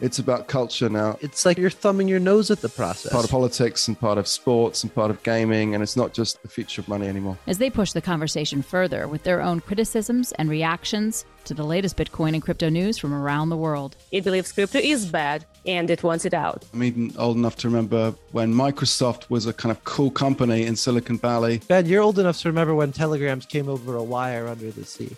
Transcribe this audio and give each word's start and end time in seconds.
It's 0.00 0.18
about 0.18 0.48
culture 0.48 0.88
now. 0.88 1.18
It's 1.20 1.44
like 1.44 1.58
you're 1.58 1.68
thumbing 1.68 2.08
your 2.08 2.20
nose 2.20 2.50
at 2.50 2.60
the 2.60 2.68
process. 2.68 3.12
Part 3.12 3.24
of 3.24 3.30
politics 3.30 3.86
and 3.86 3.98
part 3.98 4.16
of 4.16 4.26
sports 4.26 4.82
and 4.82 4.94
part 4.94 5.10
of 5.10 5.22
gaming, 5.22 5.74
and 5.74 5.82
it's 5.82 5.96
not 5.96 6.14
just 6.14 6.42
the 6.42 6.48
future 6.48 6.80
of 6.80 6.88
money 6.88 7.06
anymore. 7.06 7.36
As 7.46 7.58
they 7.58 7.68
push 7.68 7.92
the 7.92 8.00
conversation 8.00 8.62
further 8.62 9.06
with 9.08 9.24
their 9.24 9.42
own 9.42 9.60
criticisms 9.60 10.32
and 10.32 10.48
reactions 10.48 11.26
to 11.44 11.54
the 11.54 11.64
latest 11.64 11.96
Bitcoin 11.96 12.34
and 12.34 12.42
crypto 12.42 12.68
news 12.68 12.98
from 12.98 13.12
around 13.12 13.48
the 13.48 13.56
world. 13.56 13.96
It 14.10 14.24
believes 14.24 14.52
crypto 14.52 14.78
is 14.78 15.06
bad 15.06 15.44
and 15.66 15.90
it 15.90 16.02
wants 16.02 16.24
it 16.24 16.34
out. 16.34 16.64
I'm 16.72 16.82
even 16.82 17.12
old 17.18 17.36
enough 17.36 17.56
to 17.56 17.68
remember 17.68 18.14
when 18.32 18.52
Microsoft 18.52 19.28
was 19.30 19.46
a 19.46 19.52
kind 19.52 19.70
of 19.70 19.82
cool 19.84 20.10
company 20.10 20.64
in 20.64 20.76
Silicon 20.76 21.18
Valley. 21.18 21.60
Ben, 21.68 21.86
you're 21.86 22.02
old 22.02 22.18
enough 22.18 22.40
to 22.40 22.48
remember 22.48 22.74
when 22.74 22.92
telegrams 22.92 23.46
came 23.46 23.68
over 23.68 23.96
a 23.96 24.02
wire 24.02 24.46
under 24.46 24.70
the 24.70 24.84
sea. 24.84 25.16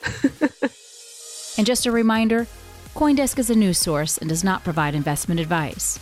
and 1.59 1.67
just 1.67 1.87
a 1.87 1.93
reminder 1.93 2.47
Coindesk 2.95 3.39
is 3.39 3.49
a 3.49 3.55
news 3.55 3.79
source 3.79 4.19
and 4.19 4.29
does 4.29 4.45
not 4.45 4.63
provide 4.65 4.95
investment 4.95 5.41
advice. 5.41 5.99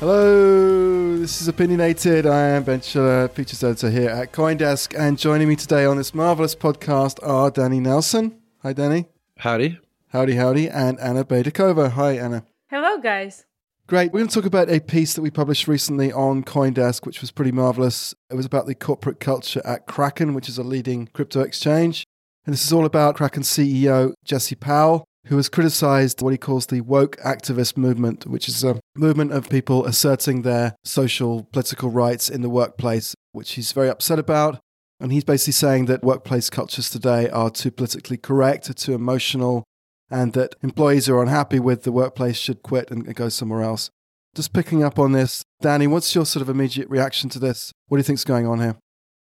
Hello, 0.00 1.18
this 1.18 1.42
is 1.42 1.48
Opinionated. 1.48 2.26
I 2.26 2.48
am 2.48 2.64
Ben 2.64 2.80
Schiller, 2.80 3.28
features 3.28 3.62
editor 3.62 3.90
here 3.90 4.08
at 4.08 4.32
Coindesk, 4.32 4.98
and 4.98 5.18
joining 5.18 5.46
me 5.48 5.56
today 5.56 5.84
on 5.84 5.98
this 5.98 6.14
marvelous 6.14 6.54
podcast 6.54 7.18
are 7.22 7.50
Danny 7.50 7.80
Nelson. 7.80 8.40
Hi, 8.62 8.72
Danny. 8.72 9.06
Howdy. 9.38 9.78
Howdy, 10.08 10.36
howdy, 10.36 10.70
and 10.70 10.98
Anna 11.00 11.24
Baydakova. 11.24 11.90
Hi, 11.90 12.12
Anna. 12.12 12.46
Hello, 12.70 12.98
guys. 12.98 13.44
Great. 13.86 14.10
We're 14.10 14.20
going 14.20 14.28
to 14.28 14.34
talk 14.34 14.46
about 14.46 14.70
a 14.70 14.80
piece 14.80 15.12
that 15.14 15.22
we 15.22 15.30
published 15.30 15.68
recently 15.68 16.10
on 16.12 16.44
Coindesk, 16.44 17.04
which 17.04 17.20
was 17.20 17.30
pretty 17.30 17.52
marvelous. 17.52 18.14
It 18.30 18.36
was 18.36 18.46
about 18.46 18.66
the 18.66 18.74
corporate 18.74 19.20
culture 19.20 19.60
at 19.66 19.86
Kraken, 19.86 20.32
which 20.32 20.48
is 20.48 20.56
a 20.56 20.62
leading 20.62 21.08
crypto 21.08 21.42
exchange. 21.42 22.06
And 22.46 22.52
this 22.52 22.64
is 22.64 22.72
all 22.72 22.84
about 22.84 23.16
Kraken 23.16 23.42
CEO 23.42 24.12
Jesse 24.24 24.54
Powell, 24.54 25.04
who 25.26 25.36
has 25.36 25.48
criticized 25.48 26.20
what 26.20 26.32
he 26.32 26.38
calls 26.38 26.66
the 26.66 26.82
woke 26.82 27.16
activist 27.18 27.78
movement, 27.78 28.26
which 28.26 28.48
is 28.48 28.62
a 28.62 28.78
movement 28.94 29.32
of 29.32 29.48
people 29.48 29.86
asserting 29.86 30.42
their 30.42 30.76
social, 30.84 31.44
political 31.52 31.88
rights 31.88 32.28
in 32.28 32.42
the 32.42 32.50
workplace, 32.50 33.14
which 33.32 33.52
he's 33.52 33.72
very 33.72 33.88
upset 33.88 34.18
about. 34.18 34.60
And 35.00 35.10
he's 35.10 35.24
basically 35.24 35.54
saying 35.54 35.86
that 35.86 36.04
workplace 36.04 36.50
cultures 36.50 36.90
today 36.90 37.30
are 37.30 37.50
too 37.50 37.70
politically 37.70 38.18
correct, 38.18 38.76
too 38.76 38.92
emotional, 38.92 39.64
and 40.10 40.34
that 40.34 40.54
employees 40.62 41.06
who 41.06 41.14
are 41.14 41.22
unhappy 41.22 41.58
with 41.58 41.82
the 41.84 41.92
workplace 41.92 42.36
should 42.36 42.62
quit 42.62 42.90
and 42.90 43.14
go 43.14 43.30
somewhere 43.30 43.62
else. 43.62 43.90
Just 44.34 44.52
picking 44.52 44.82
up 44.82 44.98
on 44.98 45.12
this, 45.12 45.44
Danny, 45.62 45.86
what's 45.86 46.14
your 46.14 46.26
sort 46.26 46.42
of 46.42 46.48
immediate 46.48 46.90
reaction 46.90 47.30
to 47.30 47.38
this? 47.38 47.72
What 47.88 47.96
do 47.96 48.00
you 48.00 48.04
think's 48.04 48.24
going 48.24 48.46
on 48.46 48.60
here? 48.60 48.76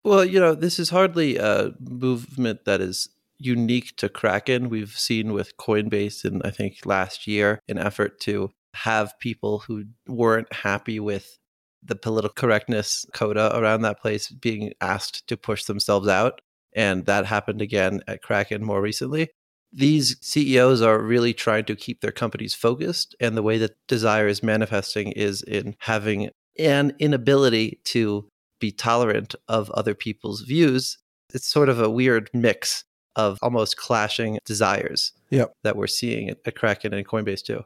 Well, 0.08 0.24
you 0.24 0.40
know, 0.40 0.54
this 0.54 0.78
is 0.78 0.88
hardly 0.88 1.36
a 1.36 1.74
movement 1.78 2.64
that 2.64 2.80
is 2.80 3.10
unique 3.36 3.94
to 3.98 4.08
Kraken. 4.08 4.70
We've 4.70 4.96
seen 4.96 5.34
with 5.34 5.58
Coinbase 5.58 6.24
in, 6.24 6.40
I 6.46 6.50
think, 6.50 6.86
last 6.86 7.26
year, 7.26 7.60
an 7.68 7.76
effort 7.76 8.18
to 8.20 8.50
have 8.72 9.18
people 9.20 9.58
who 9.58 9.84
weren't 10.06 10.50
happy 10.50 10.98
with 10.98 11.36
the 11.82 11.94
political 11.94 12.32
correctness 12.34 13.04
coda 13.12 13.54
around 13.54 13.82
that 13.82 14.00
place 14.00 14.30
being 14.30 14.72
asked 14.80 15.28
to 15.28 15.36
push 15.36 15.64
themselves 15.64 16.08
out. 16.08 16.40
And 16.74 17.04
that 17.04 17.26
happened 17.26 17.60
again 17.60 18.00
at 18.08 18.22
Kraken 18.22 18.64
more 18.64 18.80
recently. 18.80 19.28
These 19.74 20.16
CEOs 20.22 20.80
are 20.80 21.02
really 21.02 21.34
trying 21.34 21.66
to 21.66 21.76
keep 21.76 22.00
their 22.00 22.12
companies 22.12 22.54
focused. 22.54 23.14
And 23.20 23.36
the 23.36 23.42
way 23.42 23.58
that 23.58 23.76
desire 23.86 24.26
is 24.26 24.42
manifesting 24.42 25.12
is 25.12 25.42
in 25.42 25.76
having 25.80 26.30
an 26.58 26.94
inability 26.98 27.80
to 27.84 28.30
be 28.60 28.72
tolerant 28.72 29.34
of 29.48 29.70
other 29.70 29.94
people's 29.94 30.42
views. 30.42 30.98
It's 31.34 31.46
sort 31.46 31.68
of 31.68 31.80
a 31.80 31.90
weird 31.90 32.30
mix 32.32 32.84
of 33.16 33.38
almost 33.42 33.76
clashing 33.76 34.38
desires 34.44 35.12
yep. 35.30 35.52
that 35.64 35.76
we're 35.76 35.88
seeing 35.88 36.30
at, 36.30 36.54
Kraken 36.54 36.94
and 36.94 37.06
Coinbase 37.06 37.42
too. 37.42 37.64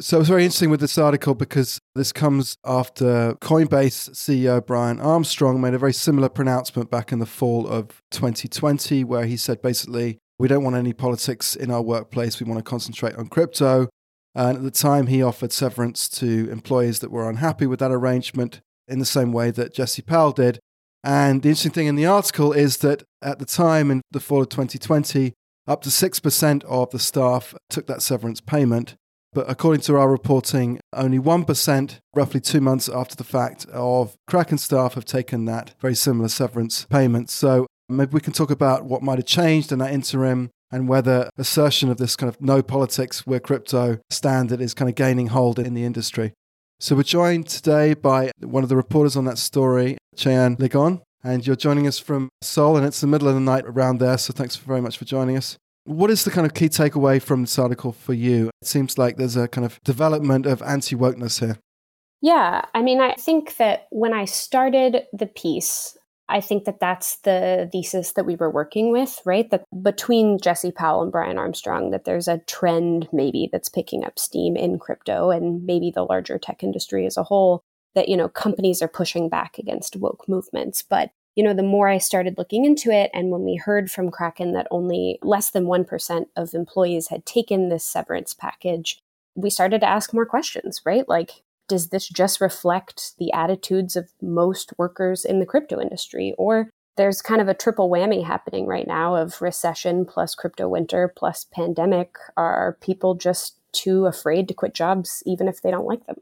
So 0.00 0.20
it's 0.20 0.28
very 0.28 0.44
interesting 0.44 0.70
with 0.70 0.80
this 0.80 0.96
article 0.96 1.34
because 1.34 1.80
this 1.96 2.12
comes 2.12 2.56
after 2.64 3.34
Coinbase 3.40 4.10
CEO 4.10 4.64
Brian 4.64 5.00
Armstrong 5.00 5.60
made 5.60 5.74
a 5.74 5.78
very 5.78 5.92
similar 5.92 6.28
pronouncement 6.28 6.88
back 6.88 7.10
in 7.10 7.18
the 7.18 7.26
fall 7.26 7.66
of 7.66 8.00
2020, 8.12 9.02
where 9.02 9.26
he 9.26 9.36
said 9.36 9.60
basically, 9.60 10.18
we 10.38 10.46
don't 10.46 10.62
want 10.62 10.76
any 10.76 10.92
politics 10.92 11.56
in 11.56 11.72
our 11.72 11.82
workplace. 11.82 12.38
We 12.38 12.48
want 12.48 12.64
to 12.64 12.68
concentrate 12.68 13.16
on 13.16 13.26
crypto. 13.26 13.88
And 14.36 14.58
at 14.58 14.62
the 14.62 14.70
time, 14.70 15.08
he 15.08 15.20
offered 15.20 15.52
severance 15.52 16.08
to 16.10 16.48
employees 16.48 17.00
that 17.00 17.10
were 17.10 17.28
unhappy 17.28 17.66
with 17.66 17.80
that 17.80 17.90
arrangement 17.90 18.60
in 18.88 18.98
the 18.98 19.04
same 19.04 19.32
way 19.32 19.50
that 19.50 19.74
Jesse 19.74 20.02
Powell 20.02 20.32
did. 20.32 20.58
And 21.04 21.42
the 21.42 21.50
interesting 21.50 21.72
thing 21.72 21.86
in 21.86 21.96
the 21.96 22.06
article 22.06 22.52
is 22.52 22.78
that 22.78 23.02
at 23.22 23.38
the 23.38 23.46
time 23.46 23.90
in 23.90 24.02
the 24.10 24.20
fall 24.20 24.42
of 24.42 24.48
2020, 24.48 25.32
up 25.66 25.82
to 25.82 25.90
6% 25.90 26.64
of 26.64 26.90
the 26.90 26.98
staff 26.98 27.54
took 27.68 27.86
that 27.86 28.02
severance 28.02 28.40
payment. 28.40 28.96
But 29.32 29.50
according 29.50 29.82
to 29.82 29.96
our 29.96 30.10
reporting, 30.10 30.80
only 30.94 31.18
1%, 31.18 31.98
roughly 32.14 32.40
two 32.40 32.60
months 32.60 32.88
after 32.88 33.14
the 33.14 33.24
fact, 33.24 33.66
of 33.66 34.16
Kraken 34.26 34.58
staff 34.58 34.94
have 34.94 35.04
taken 35.04 35.44
that 35.44 35.74
very 35.80 35.94
similar 35.94 36.28
severance 36.28 36.86
payment. 36.86 37.28
So 37.28 37.66
maybe 37.88 38.12
we 38.12 38.20
can 38.20 38.32
talk 38.32 38.50
about 38.50 38.86
what 38.86 39.02
might 39.02 39.18
have 39.18 39.26
changed 39.26 39.70
in 39.70 39.78
that 39.80 39.92
interim 39.92 40.50
and 40.70 40.88
whether 40.88 41.30
assertion 41.36 41.90
of 41.90 41.98
this 41.98 42.16
kind 42.16 42.28
of 42.28 42.40
no 42.40 42.62
politics, 42.62 43.26
we're 43.26 43.40
crypto 43.40 43.98
standard 44.10 44.60
is 44.60 44.74
kind 44.74 44.88
of 44.88 44.94
gaining 44.94 45.28
hold 45.28 45.58
in 45.58 45.74
the 45.74 45.84
industry. 45.84 46.32
So 46.80 46.94
we're 46.94 47.02
joined 47.02 47.48
today 47.48 47.94
by 47.94 48.30
one 48.38 48.62
of 48.62 48.68
the 48.68 48.76
reporters 48.76 49.16
on 49.16 49.24
that 49.24 49.38
story, 49.38 49.98
Cheyenne 50.16 50.56
Ligon, 50.58 51.02
and 51.24 51.44
you're 51.44 51.56
joining 51.56 51.88
us 51.88 51.98
from 51.98 52.28
Seoul, 52.40 52.76
and 52.76 52.86
it's 52.86 53.00
the 53.00 53.08
middle 53.08 53.26
of 53.26 53.34
the 53.34 53.40
night 53.40 53.64
around 53.66 53.98
there. 53.98 54.16
So 54.16 54.32
thanks 54.32 54.54
very 54.54 54.80
much 54.80 54.96
for 54.96 55.04
joining 55.04 55.36
us. 55.36 55.56
What 55.82 56.08
is 56.08 56.22
the 56.22 56.30
kind 56.30 56.46
of 56.46 56.54
key 56.54 56.68
takeaway 56.68 57.20
from 57.20 57.40
this 57.40 57.58
article 57.58 57.90
for 57.90 58.14
you? 58.14 58.50
It 58.62 58.68
seems 58.68 58.96
like 58.96 59.16
there's 59.16 59.34
a 59.34 59.48
kind 59.48 59.64
of 59.64 59.82
development 59.82 60.46
of 60.46 60.62
anti 60.62 60.94
wokeness 60.94 61.40
here. 61.40 61.58
Yeah, 62.20 62.62
I 62.72 62.82
mean, 62.82 63.00
I 63.00 63.14
think 63.14 63.56
that 63.56 63.88
when 63.90 64.14
I 64.14 64.24
started 64.24 65.02
the 65.12 65.26
piece, 65.26 65.97
I 66.28 66.40
think 66.40 66.64
that 66.64 66.80
that's 66.80 67.16
the 67.20 67.68
thesis 67.72 68.12
that 68.12 68.26
we 68.26 68.36
were 68.36 68.50
working 68.50 68.92
with, 68.92 69.20
right? 69.24 69.50
That 69.50 69.64
between 69.82 70.38
Jesse 70.38 70.72
Powell 70.72 71.02
and 71.02 71.10
Brian 71.10 71.38
Armstrong, 71.38 71.90
that 71.90 72.04
there's 72.04 72.28
a 72.28 72.38
trend 72.38 73.08
maybe 73.12 73.48
that's 73.50 73.70
picking 73.70 74.04
up 74.04 74.18
steam 74.18 74.54
in 74.54 74.78
crypto 74.78 75.30
and 75.30 75.64
maybe 75.64 75.90
the 75.90 76.04
larger 76.04 76.38
tech 76.38 76.62
industry 76.62 77.06
as 77.06 77.16
a 77.16 77.22
whole 77.22 77.62
that, 77.94 78.08
you 78.08 78.16
know, 78.16 78.28
companies 78.28 78.82
are 78.82 78.88
pushing 78.88 79.30
back 79.30 79.58
against 79.58 79.96
woke 79.96 80.28
movements. 80.28 80.82
But, 80.82 81.10
you 81.34 81.42
know, 81.42 81.54
the 81.54 81.62
more 81.62 81.88
I 81.88 81.98
started 81.98 82.36
looking 82.36 82.66
into 82.66 82.90
it, 82.90 83.10
and 83.14 83.30
when 83.30 83.44
we 83.44 83.56
heard 83.56 83.90
from 83.90 84.10
Kraken 84.10 84.52
that 84.52 84.68
only 84.70 85.18
less 85.22 85.50
than 85.50 85.64
1% 85.64 86.26
of 86.36 86.52
employees 86.52 87.08
had 87.08 87.24
taken 87.24 87.70
this 87.70 87.84
severance 87.84 88.34
package, 88.34 89.00
we 89.34 89.48
started 89.48 89.80
to 89.80 89.88
ask 89.88 90.12
more 90.12 90.26
questions, 90.26 90.82
right? 90.84 91.08
Like, 91.08 91.42
does 91.68 91.88
this 91.88 92.08
just 92.08 92.40
reflect 92.40 93.12
the 93.18 93.32
attitudes 93.32 93.94
of 93.94 94.10
most 94.20 94.72
workers 94.78 95.24
in 95.24 95.38
the 95.38 95.46
crypto 95.46 95.80
industry? 95.80 96.34
Or 96.38 96.70
there's 96.96 97.22
kind 97.22 97.40
of 97.40 97.48
a 97.48 97.54
triple 97.54 97.88
whammy 97.88 98.24
happening 98.26 98.66
right 98.66 98.86
now 98.86 99.14
of 99.14 99.40
recession 99.40 100.04
plus 100.04 100.34
crypto 100.34 100.68
winter 100.68 101.12
plus 101.14 101.46
pandemic. 101.52 102.16
Are 102.36 102.76
people 102.80 103.14
just 103.14 103.56
too 103.72 104.06
afraid 104.06 104.48
to 104.48 104.54
quit 104.54 104.74
jobs 104.74 105.22
even 105.24 105.46
if 105.46 105.62
they 105.62 105.70
don't 105.70 105.86
like 105.86 106.06
them? 106.06 106.16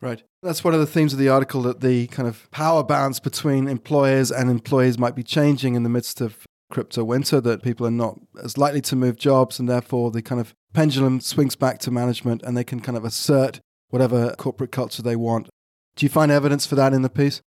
Right. 0.00 0.22
That's 0.42 0.64
one 0.64 0.74
of 0.74 0.80
the 0.80 0.86
themes 0.86 1.12
of 1.12 1.18
the 1.18 1.28
article 1.28 1.62
that 1.62 1.80
the 1.80 2.08
kind 2.08 2.28
of 2.28 2.50
power 2.50 2.82
balance 2.82 3.20
between 3.20 3.68
employers 3.68 4.32
and 4.32 4.50
employees 4.50 4.98
might 4.98 5.14
be 5.14 5.22
changing 5.22 5.74
in 5.74 5.84
the 5.84 5.88
midst 5.88 6.20
of 6.20 6.44
crypto 6.72 7.04
winter, 7.04 7.40
that 7.40 7.62
people 7.62 7.86
are 7.86 7.90
not 7.90 8.18
as 8.42 8.58
likely 8.58 8.80
to 8.80 8.96
move 8.96 9.16
jobs, 9.16 9.60
and 9.60 9.68
therefore 9.68 10.10
the 10.10 10.22
kind 10.22 10.40
of 10.40 10.54
pendulum 10.72 11.20
swings 11.20 11.54
back 11.54 11.78
to 11.78 11.90
management 11.90 12.42
and 12.42 12.56
they 12.56 12.64
can 12.64 12.80
kind 12.80 12.96
of 12.96 13.04
assert 13.04 13.60
whatever 13.92 14.34
corporate 14.38 14.72
culture 14.72 15.02
they 15.02 15.16
want. 15.16 15.48
Do 15.96 16.06
you 16.06 16.10
find 16.10 16.32
evidence 16.32 16.64
for 16.64 16.74
that 16.76 16.94
in 16.94 17.02
the 17.02 17.10
piece? 17.10 17.42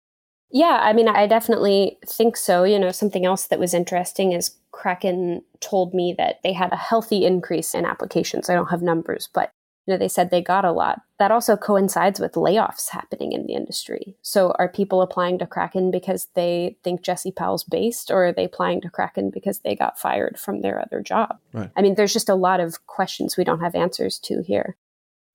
Yeah, 0.51 0.81
I 0.83 0.95
mean, 0.95 1.07
I 1.07 1.27
definitely 1.27 1.99
think 2.07 2.37
so. 2.37 2.65
You 2.65 2.79
know, 2.79 2.91
something 2.91 3.25
else 3.25 3.47
that 3.47 3.61
was 3.61 3.75
interesting 3.75 4.33
is 4.33 4.57
Kraken 4.73 5.43
told 5.61 5.95
me 5.95 6.15
that 6.17 6.41
they 6.43 6.55
had 6.55 6.73
a 6.73 6.77
healthy 6.77 7.25
increase 7.25 7.75
in 7.75 7.85
applications. 7.85 8.49
I 8.49 8.55
don't 8.55 8.71
have 8.71 8.83
numbers, 8.83 9.29
but 9.33 9.51
you 9.87 9.95
know, 9.95 9.99
they 9.99 10.09
said 10.09 10.31
they 10.31 10.43
got 10.43 10.65
a 10.65 10.73
lot. 10.73 11.03
That 11.19 11.31
also 11.31 11.57
coincides 11.57 12.21
with 12.21 12.33
layoffs 12.33 12.91
happening 12.91 13.33
in 13.33 13.47
the 13.47 13.55
industry. 13.55 14.17
So, 14.23 14.55
are 14.59 14.69
people 14.69 15.03
applying 15.03 15.39
to 15.39 15.47
Kraken 15.47 15.91
because 15.91 16.29
they 16.35 16.77
think 16.83 17.03
Jesse 17.03 17.33
Powell's 17.33 17.65
based, 17.65 18.11
or 18.11 18.27
are 18.27 18.33
they 18.33 18.45
applying 18.45 18.81
to 18.83 18.91
Kraken 18.91 19.31
because 19.31 19.61
they 19.61 19.75
got 19.77 19.99
fired 19.99 20.39
from 20.39 20.63
their 20.63 20.81
other 20.81 21.01
job? 21.01 21.39
Right. 21.53 21.71
I 21.77 21.83
mean, 21.83 21.95
there's 21.95 22.13
just 22.13 22.29
a 22.29 22.35
lot 22.35 22.61
of 22.61 22.87
questions 22.87 23.37
we 23.37 23.45
don't 23.45 23.61
have 23.61 23.75
answers 23.75 24.19
to 24.21 24.43
here. 24.43 24.77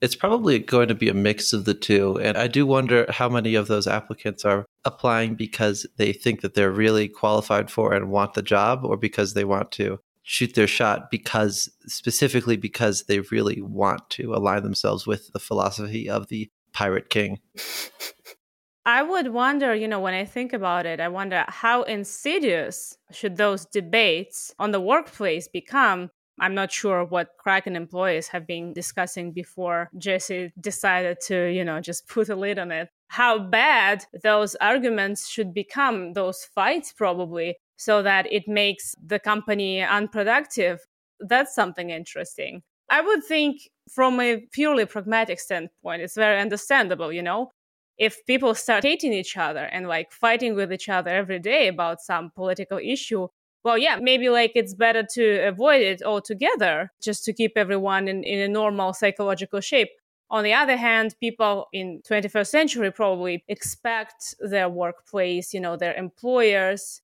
It's 0.01 0.15
probably 0.15 0.59
going 0.59 0.89
to 0.89 0.95
be 0.95 1.09
a 1.09 1.13
mix 1.13 1.53
of 1.53 1.65
the 1.65 1.73
two. 1.73 2.19
And 2.19 2.37
I 2.37 2.47
do 2.47 2.65
wonder 2.65 3.05
how 3.09 3.29
many 3.29 3.55
of 3.55 3.67
those 3.67 3.87
applicants 3.87 4.43
are 4.43 4.65
applying 4.83 5.35
because 5.35 5.85
they 5.97 6.11
think 6.11 6.41
that 6.41 6.53
they're 6.53 6.71
really 6.71 7.07
qualified 7.07 7.71
for 7.71 7.93
and 7.93 8.11
want 8.11 8.33
the 8.33 8.41
job, 8.41 8.83
or 8.83 8.97
because 8.97 9.33
they 9.33 9.45
want 9.45 9.71
to 9.73 9.99
shoot 10.27 10.55
their 10.55 10.67
shot 10.67 11.11
because 11.11 11.69
specifically 11.85 12.57
because 12.57 13.03
they 13.03 13.19
really 13.19 13.61
want 13.61 14.09
to 14.09 14.33
align 14.33 14.63
themselves 14.63 15.05
with 15.05 15.31
the 15.33 15.39
philosophy 15.39 16.09
of 16.09 16.27
the 16.27 16.49
Pirate 16.73 17.09
King. 17.09 17.39
I 18.87 19.01
would 19.01 19.29
wonder, 19.29 19.73
you 19.73 19.87
know, 19.87 19.99
when 19.99 20.13
I 20.13 20.25
think 20.25 20.53
about 20.53 20.85
it, 20.85 20.99
I 20.99 21.07
wonder 21.07 21.43
how 21.47 21.81
insidious 21.83 22.95
should 23.11 23.35
those 23.35 23.65
debates 23.65 24.53
on 24.59 24.71
the 24.71 24.79
workplace 24.79 25.47
become. 25.47 26.11
I'm 26.39 26.53
not 26.53 26.71
sure 26.71 27.05
what 27.05 27.29
Kraken 27.37 27.75
employees 27.75 28.27
have 28.29 28.45
been 28.45 28.73
discussing 28.73 29.31
before 29.31 29.89
Jesse 29.97 30.51
decided 30.59 31.19
to, 31.27 31.47
you 31.47 31.63
know, 31.63 31.79
just 31.79 32.07
put 32.07 32.29
a 32.29 32.35
lid 32.35 32.59
on 32.59 32.71
it. 32.71 32.89
How 33.07 33.39
bad 33.39 34.05
those 34.23 34.55
arguments 34.55 35.29
should 35.29 35.53
become, 35.53 36.13
those 36.13 36.43
fights 36.43 36.91
probably, 36.91 37.55
so 37.77 38.03
that 38.03 38.31
it 38.31 38.47
makes 38.47 38.95
the 39.03 39.19
company 39.19 39.81
unproductive. 39.81 40.79
That's 41.19 41.55
something 41.55 41.89
interesting. 41.89 42.63
I 42.89 43.01
would 43.01 43.23
think 43.23 43.69
from 43.89 44.19
a 44.19 44.45
purely 44.51 44.85
pragmatic 44.85 45.39
standpoint, 45.39 46.01
it's 46.01 46.15
very 46.15 46.39
understandable, 46.39 47.11
you 47.13 47.21
know? 47.21 47.51
if 47.97 48.25
people 48.25 48.53
start 48.53 48.83
hating 48.83 49.13
each 49.13 49.37
other 49.37 49.65
and 49.65 49.87
like 49.87 50.11
fighting 50.11 50.55
with 50.55 50.71
each 50.73 50.89
other 50.89 51.09
every 51.11 51.39
day 51.39 51.67
about 51.67 52.01
some 52.01 52.31
political 52.35 52.77
issue 52.77 53.27
well 53.65 53.77
yeah 53.77 53.97
maybe 53.99 54.29
like 54.29 54.53
it's 54.55 54.73
better 54.73 55.03
to 55.03 55.39
avoid 55.39 55.81
it 55.81 56.01
altogether 56.03 56.91
just 57.01 57.25
to 57.25 57.33
keep 57.33 57.51
everyone 57.57 58.07
in, 58.07 58.23
in 58.23 58.39
a 58.39 58.47
normal 58.47 58.93
psychological 58.93 59.59
shape. 59.59 59.89
On 60.29 60.43
the 60.43 60.53
other 60.53 60.77
hand 60.77 61.15
people 61.19 61.67
in 61.73 62.01
21st 62.09 62.47
century 62.47 62.91
probably 62.91 63.43
expect 63.49 64.35
their 64.39 64.69
workplace 64.69 65.53
you 65.53 65.59
know 65.59 65.75
their 65.75 65.95
employers 65.95 67.01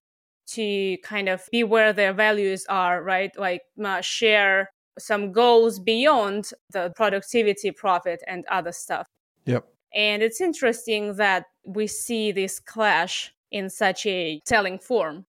to 0.47 0.97
kind 1.03 1.27
of 1.27 1.47
be 1.51 1.63
where 1.63 1.91
their 1.91 2.13
values 2.13 2.65
are 2.69 3.03
right? 3.03 3.31
Like 3.37 3.63
uh, 3.83 4.01
share 4.01 4.69
some 4.99 5.31
goals 5.31 5.79
beyond 5.79 6.51
the 6.69 6.93
productivity 6.95 7.71
profit 7.71 8.21
and 8.27 8.45
other 8.45 8.71
stuff. 8.71 9.07
Yep. 9.45 9.65
And 9.93 10.21
it's 10.21 10.41
interesting 10.41 11.15
that 11.15 11.45
we 11.65 11.87
see 11.87 12.31
this 12.31 12.59
clash 12.59 13.33
in 13.51 13.69
such 13.69 14.05
a 14.05 14.41
telling 14.45 14.79
form. 14.79 15.25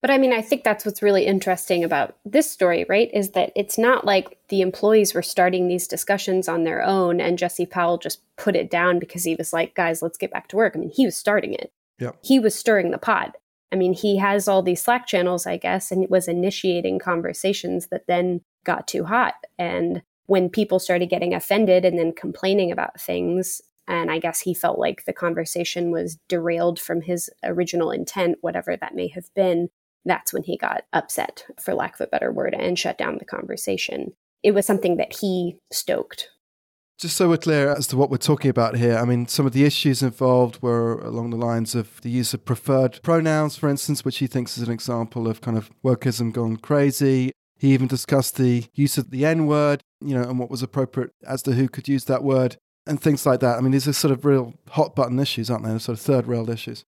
But 0.00 0.10
I 0.12 0.18
mean, 0.18 0.32
I 0.32 0.42
think 0.42 0.62
that's 0.62 0.84
what's 0.84 1.02
really 1.02 1.26
interesting 1.26 1.82
about 1.82 2.16
this 2.24 2.50
story, 2.50 2.86
right? 2.88 3.10
Is 3.12 3.30
that 3.30 3.50
it's 3.56 3.78
not 3.78 4.04
like 4.04 4.38
the 4.48 4.60
employees 4.60 5.12
were 5.12 5.22
starting 5.22 5.66
these 5.66 5.88
discussions 5.88 6.48
on 6.48 6.62
their 6.62 6.82
own 6.82 7.20
and 7.20 7.38
Jesse 7.38 7.66
Powell 7.66 7.98
just 7.98 8.20
put 8.36 8.54
it 8.54 8.70
down 8.70 9.00
because 9.00 9.24
he 9.24 9.34
was 9.34 9.52
like, 9.52 9.74
guys, 9.74 10.00
let's 10.00 10.18
get 10.18 10.30
back 10.30 10.46
to 10.48 10.56
work. 10.56 10.74
I 10.76 10.78
mean, 10.78 10.92
he 10.94 11.04
was 11.04 11.16
starting 11.16 11.52
it. 11.52 11.72
Yep. 11.98 12.16
He 12.22 12.38
was 12.38 12.54
stirring 12.54 12.92
the 12.92 12.98
pot. 12.98 13.34
I 13.72 13.76
mean, 13.76 13.92
he 13.92 14.18
has 14.18 14.48
all 14.48 14.62
these 14.62 14.80
Slack 14.80 15.06
channels, 15.06 15.46
I 15.46 15.56
guess, 15.56 15.90
and 15.90 16.08
was 16.08 16.28
initiating 16.28 17.00
conversations 17.00 17.88
that 17.88 18.06
then 18.06 18.40
got 18.64 18.86
too 18.86 19.04
hot. 19.04 19.34
And 19.58 20.02
when 20.26 20.48
people 20.48 20.78
started 20.78 21.10
getting 21.10 21.34
offended 21.34 21.84
and 21.84 21.98
then 21.98 22.12
complaining 22.12 22.70
about 22.70 23.00
things, 23.00 23.60
and 23.88 24.10
I 24.10 24.18
guess 24.18 24.40
he 24.40 24.54
felt 24.54 24.78
like 24.78 25.04
the 25.04 25.12
conversation 25.12 25.90
was 25.90 26.18
derailed 26.28 26.78
from 26.78 27.00
his 27.00 27.30
original 27.42 27.90
intent, 27.90 28.38
whatever 28.42 28.76
that 28.76 28.94
may 28.94 29.08
have 29.08 29.32
been. 29.34 29.70
That's 30.08 30.32
when 30.32 30.42
he 30.42 30.56
got 30.56 30.84
upset, 30.92 31.44
for 31.62 31.74
lack 31.74 31.94
of 31.94 32.00
a 32.00 32.06
better 32.08 32.32
word, 32.32 32.54
and 32.54 32.78
shut 32.78 32.98
down 32.98 33.18
the 33.18 33.24
conversation. 33.24 34.14
It 34.42 34.52
was 34.52 34.66
something 34.66 34.96
that 34.96 35.18
he 35.20 35.58
stoked. 35.70 36.30
Just 36.98 37.16
so 37.16 37.28
we're 37.28 37.36
clear 37.36 37.70
as 37.70 37.86
to 37.88 37.96
what 37.96 38.10
we're 38.10 38.16
talking 38.16 38.50
about 38.50 38.76
here, 38.76 38.96
I 38.96 39.04
mean, 39.04 39.28
some 39.28 39.46
of 39.46 39.52
the 39.52 39.64
issues 39.64 40.02
involved 40.02 40.60
were 40.60 40.98
along 40.98 41.30
the 41.30 41.36
lines 41.36 41.76
of 41.76 42.00
the 42.00 42.10
use 42.10 42.34
of 42.34 42.44
preferred 42.44 42.98
pronouns, 43.02 43.56
for 43.56 43.68
instance, 43.68 44.04
which 44.04 44.18
he 44.18 44.26
thinks 44.26 44.58
is 44.58 44.66
an 44.66 44.72
example 44.72 45.28
of 45.28 45.40
kind 45.40 45.56
of 45.56 45.70
wokeism 45.84 46.32
gone 46.32 46.56
crazy. 46.56 47.30
He 47.56 47.72
even 47.72 47.86
discussed 47.86 48.36
the 48.36 48.64
use 48.74 48.98
of 48.98 49.10
the 49.10 49.24
N 49.24 49.46
word, 49.46 49.82
you 50.00 50.16
know, 50.16 50.28
and 50.28 50.38
what 50.38 50.50
was 50.50 50.62
appropriate 50.62 51.10
as 51.24 51.42
to 51.42 51.52
who 51.52 51.68
could 51.68 51.86
use 51.86 52.06
that 52.06 52.24
word 52.24 52.56
and 52.86 53.00
things 53.00 53.26
like 53.26 53.40
that. 53.40 53.58
I 53.58 53.60
mean, 53.60 53.72
these 53.72 53.86
are 53.86 53.92
sort 53.92 54.12
of 54.12 54.24
real 54.24 54.54
hot 54.70 54.96
button 54.96 55.20
issues, 55.20 55.50
aren't 55.50 55.64
they? 55.64 55.70
They're 55.70 55.78
sort 55.78 55.98
of 55.98 56.04
third 56.04 56.26
rail 56.26 56.50
issues. 56.50 56.84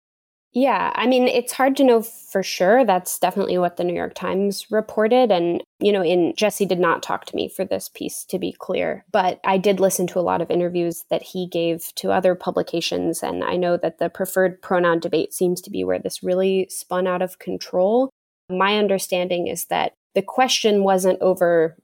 Yeah, 0.59 0.91
I 0.95 1.05
mean, 1.05 1.27
it's 1.27 1.53
hard 1.53 1.77
to 1.77 1.83
know 1.83 2.01
for 2.01 2.41
sure. 2.41 2.83
That's 2.83 3.19
definitely 3.19 3.59
what 3.59 3.77
the 3.77 3.83
New 3.83 3.93
York 3.93 4.15
Times 4.15 4.65
reported. 4.71 5.31
And, 5.31 5.61
you 5.79 5.91
know, 5.91 6.03
in 6.03 6.33
Jesse 6.35 6.65
did 6.65 6.79
not 6.79 7.03
talk 7.03 7.25
to 7.25 7.35
me 7.35 7.47
for 7.47 7.63
this 7.63 7.91
piece, 7.93 8.25
to 8.25 8.39
be 8.39 8.55
clear, 8.57 9.05
but 9.11 9.39
I 9.43 9.59
did 9.59 9.79
listen 9.79 10.07
to 10.07 10.19
a 10.19 10.21
lot 10.21 10.41
of 10.41 10.49
interviews 10.49 11.03
that 11.11 11.21
he 11.21 11.45
gave 11.45 11.93
to 11.97 12.11
other 12.11 12.33
publications. 12.33 13.21
And 13.21 13.43
I 13.43 13.55
know 13.55 13.77
that 13.77 13.99
the 13.99 14.09
preferred 14.09 14.59
pronoun 14.63 14.99
debate 14.99 15.31
seems 15.31 15.61
to 15.61 15.69
be 15.69 15.83
where 15.83 15.99
this 15.99 16.23
really 16.23 16.65
spun 16.71 17.05
out 17.05 17.21
of 17.21 17.37
control. 17.37 18.09
My 18.49 18.79
understanding 18.79 19.45
is 19.45 19.65
that 19.65 19.93
the 20.15 20.23
question 20.23 20.83
wasn't 20.83 21.21
over 21.21 21.77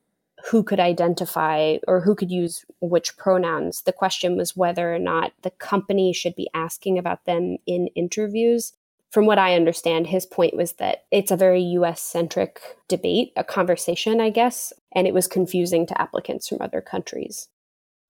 who 0.49 0.63
could 0.63 0.79
identify 0.79 1.77
or 1.87 2.01
who 2.01 2.15
could 2.15 2.31
use 2.31 2.65
which 2.81 3.15
pronouns. 3.15 3.81
The 3.83 3.93
question 3.93 4.35
was 4.35 4.57
whether 4.57 4.93
or 4.93 4.99
not 4.99 5.31
the 5.41 5.51
company 5.51 6.11
should 6.11 6.35
be 6.35 6.49
asking 6.53 6.97
about 6.97 7.25
them 7.25 7.57
in 7.65 7.87
interviews. 7.95 8.73
From 9.09 9.25
what 9.25 9.39
I 9.39 9.55
understand, 9.55 10.07
his 10.07 10.25
point 10.25 10.55
was 10.55 10.73
that 10.73 11.05
it's 11.11 11.31
a 11.31 11.37
very 11.37 11.61
US 11.61 12.01
centric 12.01 12.59
debate, 12.89 13.31
a 13.37 13.43
conversation, 13.43 14.19
I 14.19 14.31
guess, 14.31 14.73
and 14.93 15.07
it 15.07 15.13
was 15.13 15.27
confusing 15.27 15.87
to 15.87 16.01
applicants 16.01 16.49
from 16.49 16.57
other 16.59 16.81
countries. 16.81 17.47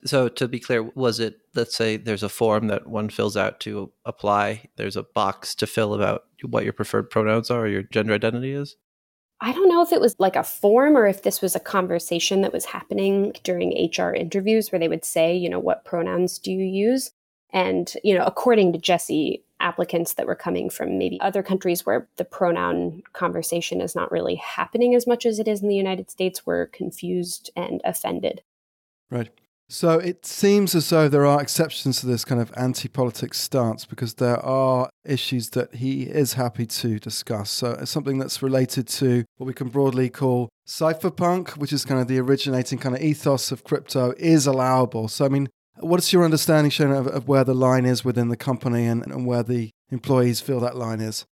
So, 0.06 0.28
to 0.28 0.48
be 0.48 0.60
clear, 0.60 0.84
was 0.84 1.20
it, 1.20 1.38
let's 1.56 1.76
say 1.76 1.98
there's 1.98 2.24
a 2.24 2.30
form 2.30 2.68
that 2.68 2.88
one 2.88 3.10
fills 3.10 3.38
out 3.38 3.60
to 3.62 3.92
apply, 4.06 4.70
there's 4.76 4.98
a 4.98 5.04
box 5.04 5.56
to 5.56 5.68
fill 5.68 5.94
about 5.94 6.24
what 6.44 6.64
your 6.66 6.74
preferred 6.74 7.10
pronouns 7.10 7.50
are 7.50 7.62
or 7.62 7.68
your 7.68 7.84
gender 7.84 8.14
identity 8.14 8.52
is? 8.52 8.76
I 9.44 9.52
don't 9.52 9.68
know 9.68 9.82
if 9.82 9.92
it 9.92 10.00
was 10.00 10.16
like 10.20 10.38
a 10.38 10.44
form 10.44 10.96
or 10.96 11.06
if 11.06 11.24
this 11.24 11.42
was 11.42 11.54
a 11.54 11.60
conversation 11.60 12.40
that 12.42 12.54
was 12.54 12.64
happening 12.64 13.34
during 13.44 13.92
HR 13.94 14.14
interviews 14.14 14.72
where 14.72 14.80
they 14.80 14.88
would 14.88 15.04
say, 15.04 15.36
you 15.36 15.50
know, 15.50 15.60
what 15.60 15.84
pronouns 15.84 16.40
do 16.40 16.50
you 16.50 16.64
use? 16.64 17.12
And, 17.52 17.92
you 18.06 18.18
know, 18.18 18.24
according 18.24 18.72
to 18.72 18.80
Jesse, 18.80 19.44
applicants 19.60 20.14
that 20.14 20.28
were 20.28 20.36
coming 20.36 20.70
from 20.70 20.98
maybe 20.98 21.20
other 21.20 21.44
countries 21.44 21.86
where 21.86 22.08
the 22.16 22.24
pronoun 22.24 23.04
conversation 23.12 23.82
is 23.82 23.96
not 23.96 24.14
really 24.14 24.36
happening 24.36 24.96
as 24.96 25.06
much 25.06 25.26
as 25.26 25.40
it 25.40 25.48
is 25.50 25.62
in 25.62 25.68
the 25.68 25.76
United 25.76 26.10
States 26.10 26.46
were 26.46 26.68
confused 26.68 27.52
and 27.54 27.82
offended. 27.84 28.44
Right. 29.12 29.30
So 29.70 29.98
it 29.98 30.26
seems 30.26 30.76
as 30.76 30.90
though 30.90 31.10
there 31.10 31.26
are 31.26 31.42
exceptions 31.42 32.02
to 32.02 32.06
this 32.06 32.26
kind 32.26 32.40
of 32.42 32.52
anti 32.56 32.88
politics 32.88 33.40
stance 33.40 33.86
because 33.86 34.16
there 34.16 34.40
are 34.46 34.90
issues 35.06 35.50
that 35.52 35.76
he 35.76 36.04
is 36.04 36.34
happy 36.34 36.66
to 36.66 37.00
discuss. 37.00 37.50
So 37.50 37.72
it's 37.72 37.92
something 37.92 38.20
that's 38.20 38.44
related 38.44 38.88
to 38.90 39.26
what 39.38 39.48
we 39.48 39.54
can 39.54 39.70
broadly 39.70 40.10
call 40.10 40.50
cypherpunk, 40.68 41.58
which 41.58 41.74
is 41.74 41.86
kind 41.86 42.00
of 42.00 42.08
the 42.08 42.20
originating 42.20 42.78
kind 42.78 42.96
of 42.96 43.02
ethos 43.02 43.52
of 43.52 43.64
crypto, 43.64 44.14
is 44.18 44.46
allowable. 44.46 45.08
So, 45.08 45.26
I 45.26 45.30
mean, 45.30 45.50
what's 45.80 46.14
your 46.14 46.24
understanding, 46.24 46.72
Shona, 46.72 47.00
of, 47.00 47.08
of 47.08 47.28
where 47.28 47.44
the 47.44 47.56
line 47.56 47.86
is 47.86 48.06
within 48.06 48.30
the 48.30 48.38
company 48.38 48.86
and, 48.86 49.04
and 49.06 49.26
where 49.26 49.44
the 49.44 49.72
employees 49.92 50.42
feel 50.42 50.60
that 50.60 50.76
line 50.76 51.02
is? 51.02 51.26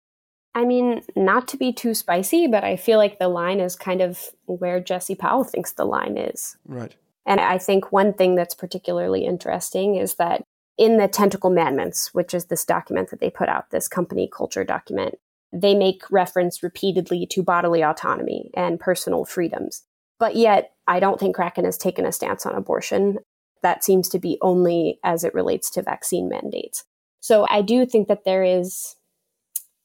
I 0.55 0.65
mean, 0.65 1.03
not 1.15 1.47
to 1.49 1.57
be 1.57 1.73
too 1.73 1.95
spicy, 1.95 2.49
but 2.49 2.65
I 2.65 2.77
feel 2.77 2.99
like 2.99 3.19
the 3.19 3.29
line 3.29 3.61
is 3.61 3.77
kind 3.77 4.01
of 4.01 4.31
where 4.47 4.81
Jesse 4.81 5.15
Powell 5.15 5.45
thinks 5.45 5.73
the 5.73 5.85
line 5.85 6.17
is. 6.17 6.57
Right. 6.67 6.97
And 7.27 7.41
I 7.41 7.59
think 7.59 7.93
one 7.93 8.13
thing 8.13 8.35
that's 8.35 8.55
particularly 8.55 9.25
interesting 9.25 9.97
is 9.97 10.15
that 10.17 10.43
in 10.79 10.97
the 10.97 11.09
Tentacle 11.09 11.51
Commandments, 11.51 12.15
which 12.15 12.33
is 12.33 12.47
this 12.47 12.65
document 12.65 13.11
that 13.11 13.21
they 13.21 13.31
put 13.31 13.49
out, 13.49 13.71
this 13.71 13.89
company 13.89 14.29
culture 14.33 14.65
document, 14.65 15.17
they 15.53 15.75
make 15.75 16.11
reference 16.11 16.63
repeatedly 16.63 17.27
to 17.27 17.43
bodily 17.43 17.83
autonomy 17.83 18.51
and 18.55 18.81
personal 18.81 19.25
freedoms. 19.25 19.83
But 20.19 20.37
yet, 20.37 20.73
I 20.87 21.01
don't 21.01 21.19
think 21.19 21.35
Kraken 21.35 21.65
has 21.65 21.77
taken 21.77 22.07
a 22.07 22.13
stance 22.13 22.47
on 22.47 22.55
abortion. 22.55 23.19
That 23.63 23.85
seems 23.85 24.09
to 24.11 24.19
be 24.19 24.39
only 24.41 24.99
as 25.05 25.25
it 25.25 25.35
relates 25.35 25.71
to 25.73 25.83
vaccine 25.83 26.29
mandates. 26.29 26.85
So 27.21 27.47
I 27.51 27.63
do 27.63 27.85
think 27.85 28.09
that 28.09 28.25
there 28.25 28.45
is 28.45 28.97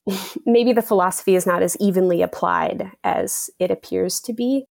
maybe 0.45 0.73
the 0.73 0.81
philosophy 0.81 1.35
is 1.35 1.45
not 1.45 1.63
as 1.63 1.75
evenly 1.77 2.21
applied 2.21 2.91
as 3.03 3.49
it 3.59 3.71
appears 3.71 4.19
to 4.21 4.33
be 4.33 4.65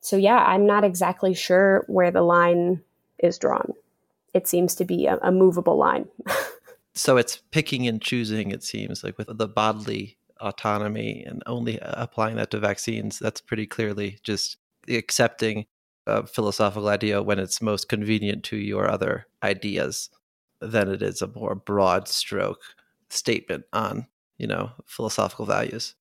so 0.00 0.16
yeah, 0.16 0.44
I'm 0.44 0.66
not 0.66 0.84
exactly 0.84 1.34
sure 1.34 1.84
where 1.86 2.10
the 2.10 2.22
line 2.22 2.82
is 3.18 3.38
drawn. 3.38 3.74
It 4.32 4.46
seems 4.48 4.74
to 4.76 4.84
be 4.84 5.06
a, 5.06 5.18
a 5.22 5.32
movable 5.32 5.76
line. 5.76 6.08
so 6.94 7.16
it's 7.16 7.42
picking 7.50 7.86
and 7.86 8.00
choosing, 8.00 8.50
it 8.50 8.62
seems, 8.62 9.04
like 9.04 9.18
with 9.18 9.28
the 9.36 9.48
bodily 9.48 10.16
autonomy 10.40 11.22
and 11.26 11.42
only 11.46 11.78
applying 11.82 12.36
that 12.36 12.50
to 12.50 12.58
vaccines. 12.58 13.18
That's 13.18 13.40
pretty 13.40 13.66
clearly 13.66 14.18
just 14.22 14.56
accepting 14.88 15.66
a 16.06 16.26
philosophical 16.26 16.88
idea 16.88 17.22
when 17.22 17.38
it's 17.38 17.60
most 17.60 17.88
convenient 17.88 18.42
to 18.44 18.56
your 18.56 18.88
other 18.88 19.26
ideas 19.42 20.10
than 20.60 20.88
it 20.88 21.02
is 21.02 21.22
a 21.22 21.28
more 21.28 21.54
broad 21.54 22.08
stroke 22.08 22.62
statement 23.10 23.64
on, 23.72 24.06
you 24.38 24.46
know, 24.46 24.70
philosophical 24.86 25.46
values. 25.46 25.94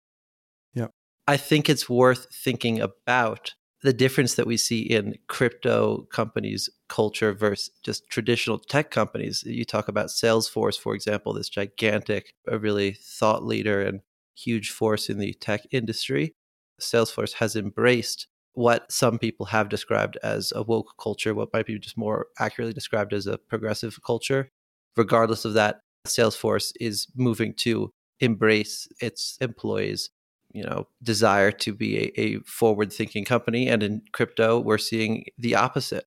Yeah. 0.74 0.88
I 1.27 1.38
think 1.38 1.70
it's 1.70 1.89
worth 1.89 2.27
thinking 2.34 2.79
about 2.79 3.56
the 3.82 3.94
difference 3.94 4.36
that 4.36 4.48
we 4.48 4.58
see 4.58 4.82
in 4.82 5.16
crypto 5.28 6.08
companies 6.12 6.70
culture 6.90 7.34
versus 7.34 7.72
just 7.84 8.10
traditional 8.10 8.60
tech 8.60 8.92
companies. 8.92 9.44
You 9.46 9.66
talk 9.66 9.88
about 9.88 10.08
salesforce 10.08 10.78
for 10.78 10.94
example 10.96 11.34
this 11.34 11.50
gigantic 11.50 12.34
a 12.48 12.58
really 12.58 12.98
thought 13.02 13.44
leader 13.44 13.82
and 13.82 14.02
huge 14.36 14.72
force 14.72 15.10
in 15.10 15.18
the 15.18 15.34
tech 15.34 15.62
industry. 15.72 16.36
Salesforce 16.82 17.34
has 17.34 17.56
embraced 17.56 18.28
what 18.54 18.92
some 18.92 19.20
people 19.20 19.48
have 19.48 19.70
described 19.70 20.18
as 20.24 20.52
a 20.56 20.64
woke 20.64 20.94
culture 21.02 21.34
what 21.34 21.54
might 21.54 21.66
be 21.66 21.78
just 21.80 21.98
more 21.98 22.28
accurately 22.40 22.74
described 22.74 23.14
as 23.14 23.28
a 23.28 23.38
progressive 23.38 24.00
culture. 24.06 24.50
Regardless 24.98 25.46
of 25.46 25.54
that, 25.54 25.82
Salesforce 26.08 26.74
is 26.80 27.08
moving 27.16 27.54
to 27.54 27.92
embrace 28.20 28.88
its 29.00 29.38
employees 29.40 30.10
you 30.51 30.63
know 30.63 30.88
desire 31.03 31.51
to 31.51 31.74
be 31.74 31.98
a, 31.98 32.20
a 32.20 32.39
forward 32.39 32.91
thinking 32.91 33.25
company 33.25 33.68
and 33.68 33.84
in 33.84 34.01
crypto 34.12 34.60
we're 34.60 34.77
seeing 34.77 35.25
the 35.38 35.56
opposite. 35.56 36.06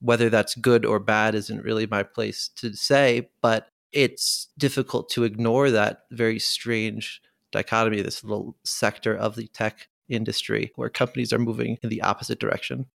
Whether 0.00 0.30
that's 0.30 0.54
good 0.54 0.84
or 0.84 1.00
bad 1.00 1.34
isn't 1.34 1.64
really 1.64 1.86
my 1.86 2.02
place 2.02 2.48
to 2.56 2.74
say 2.74 3.30
but 3.42 3.68
it's 3.92 4.48
difficult 4.58 5.08
to 5.10 5.24
ignore 5.24 5.70
that 5.70 6.02
very 6.10 6.38
strange 6.38 7.20
dichotomy 7.50 8.02
this 8.02 8.22
little 8.22 8.56
sector 8.64 9.16
of 9.16 9.34
the 9.34 9.48
tech 9.48 9.88
industry 10.08 10.72
where 10.76 10.88
companies 10.88 11.32
are 11.32 11.38
moving 11.38 11.78
in 11.82 11.88
the 11.88 12.02
opposite 12.02 12.38
direction. 12.38 12.86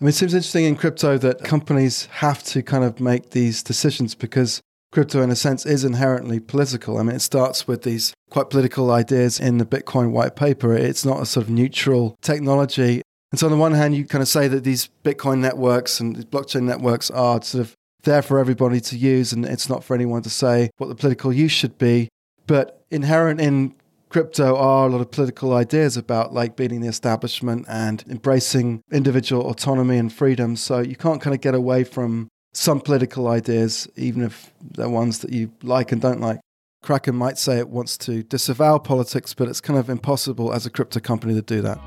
I 0.00 0.04
mean, 0.04 0.10
it 0.10 0.14
seems 0.14 0.34
interesting 0.34 0.64
in 0.64 0.76
crypto 0.76 1.18
that 1.18 1.42
companies 1.42 2.06
have 2.06 2.42
to 2.44 2.62
kind 2.62 2.84
of 2.84 3.00
make 3.00 3.30
these 3.30 3.62
decisions 3.62 4.14
because 4.14 4.62
crypto, 4.92 5.22
in 5.22 5.30
a 5.30 5.36
sense, 5.36 5.66
is 5.66 5.84
inherently 5.84 6.40
political. 6.40 6.98
I 6.98 7.02
mean, 7.02 7.16
it 7.16 7.20
starts 7.20 7.66
with 7.66 7.82
these 7.82 8.14
quite 8.30 8.50
political 8.50 8.90
ideas 8.90 9.38
in 9.40 9.58
the 9.58 9.66
Bitcoin 9.66 10.10
white 10.10 10.36
paper. 10.36 10.74
It's 10.74 11.04
not 11.04 11.20
a 11.20 11.26
sort 11.26 11.46
of 11.46 11.50
neutral 11.50 12.16
technology. 12.22 13.02
And 13.30 13.38
so, 13.38 13.46
on 13.46 13.52
the 13.52 13.58
one 13.58 13.72
hand, 13.72 13.94
you 13.94 14.06
kind 14.06 14.22
of 14.22 14.28
say 14.28 14.48
that 14.48 14.64
these 14.64 14.88
Bitcoin 15.04 15.38
networks 15.38 16.00
and 16.00 16.16
these 16.16 16.24
blockchain 16.24 16.62
networks 16.62 17.10
are 17.10 17.42
sort 17.42 17.62
of 17.62 17.74
there 18.04 18.22
for 18.22 18.38
everybody 18.38 18.80
to 18.80 18.96
use, 18.96 19.32
and 19.32 19.44
it's 19.44 19.68
not 19.68 19.84
for 19.84 19.94
anyone 19.94 20.22
to 20.22 20.30
say 20.30 20.70
what 20.78 20.88
the 20.88 20.94
political 20.94 21.32
use 21.32 21.52
should 21.52 21.76
be. 21.78 22.08
But 22.46 22.82
inherent 22.90 23.40
in 23.40 23.74
crypto 24.08 24.56
are 24.56 24.86
a 24.86 24.90
lot 24.90 25.00
of 25.00 25.10
political 25.10 25.52
ideas 25.52 25.96
about 25.96 26.32
like 26.32 26.56
beating 26.56 26.80
the 26.80 26.88
establishment 26.88 27.66
and 27.68 28.02
embracing 28.08 28.80
individual 28.90 29.48
autonomy 29.50 29.98
and 29.98 30.12
freedom. 30.12 30.56
So 30.56 30.80
you 30.80 30.96
can't 30.96 31.20
kind 31.20 31.34
of 31.34 31.40
get 31.40 31.54
away 31.54 31.84
from 31.84 32.28
some 32.58 32.80
political 32.80 33.28
ideas, 33.28 33.88
even 33.94 34.22
if 34.22 34.52
they're 34.60 34.88
ones 34.88 35.20
that 35.20 35.32
you 35.32 35.52
like 35.62 35.92
and 35.92 36.02
don't 36.02 36.20
like. 36.20 36.40
Kraken 36.82 37.14
might 37.14 37.38
say 37.38 37.58
it 37.58 37.68
wants 37.68 37.96
to 37.98 38.24
disavow 38.24 38.78
politics, 38.78 39.32
but 39.32 39.48
it's 39.48 39.60
kind 39.60 39.78
of 39.78 39.88
impossible 39.88 40.52
as 40.52 40.66
a 40.66 40.70
crypto 40.70 40.98
company 40.98 41.34
to 41.34 41.42
do 41.42 41.62
that. 41.62 41.78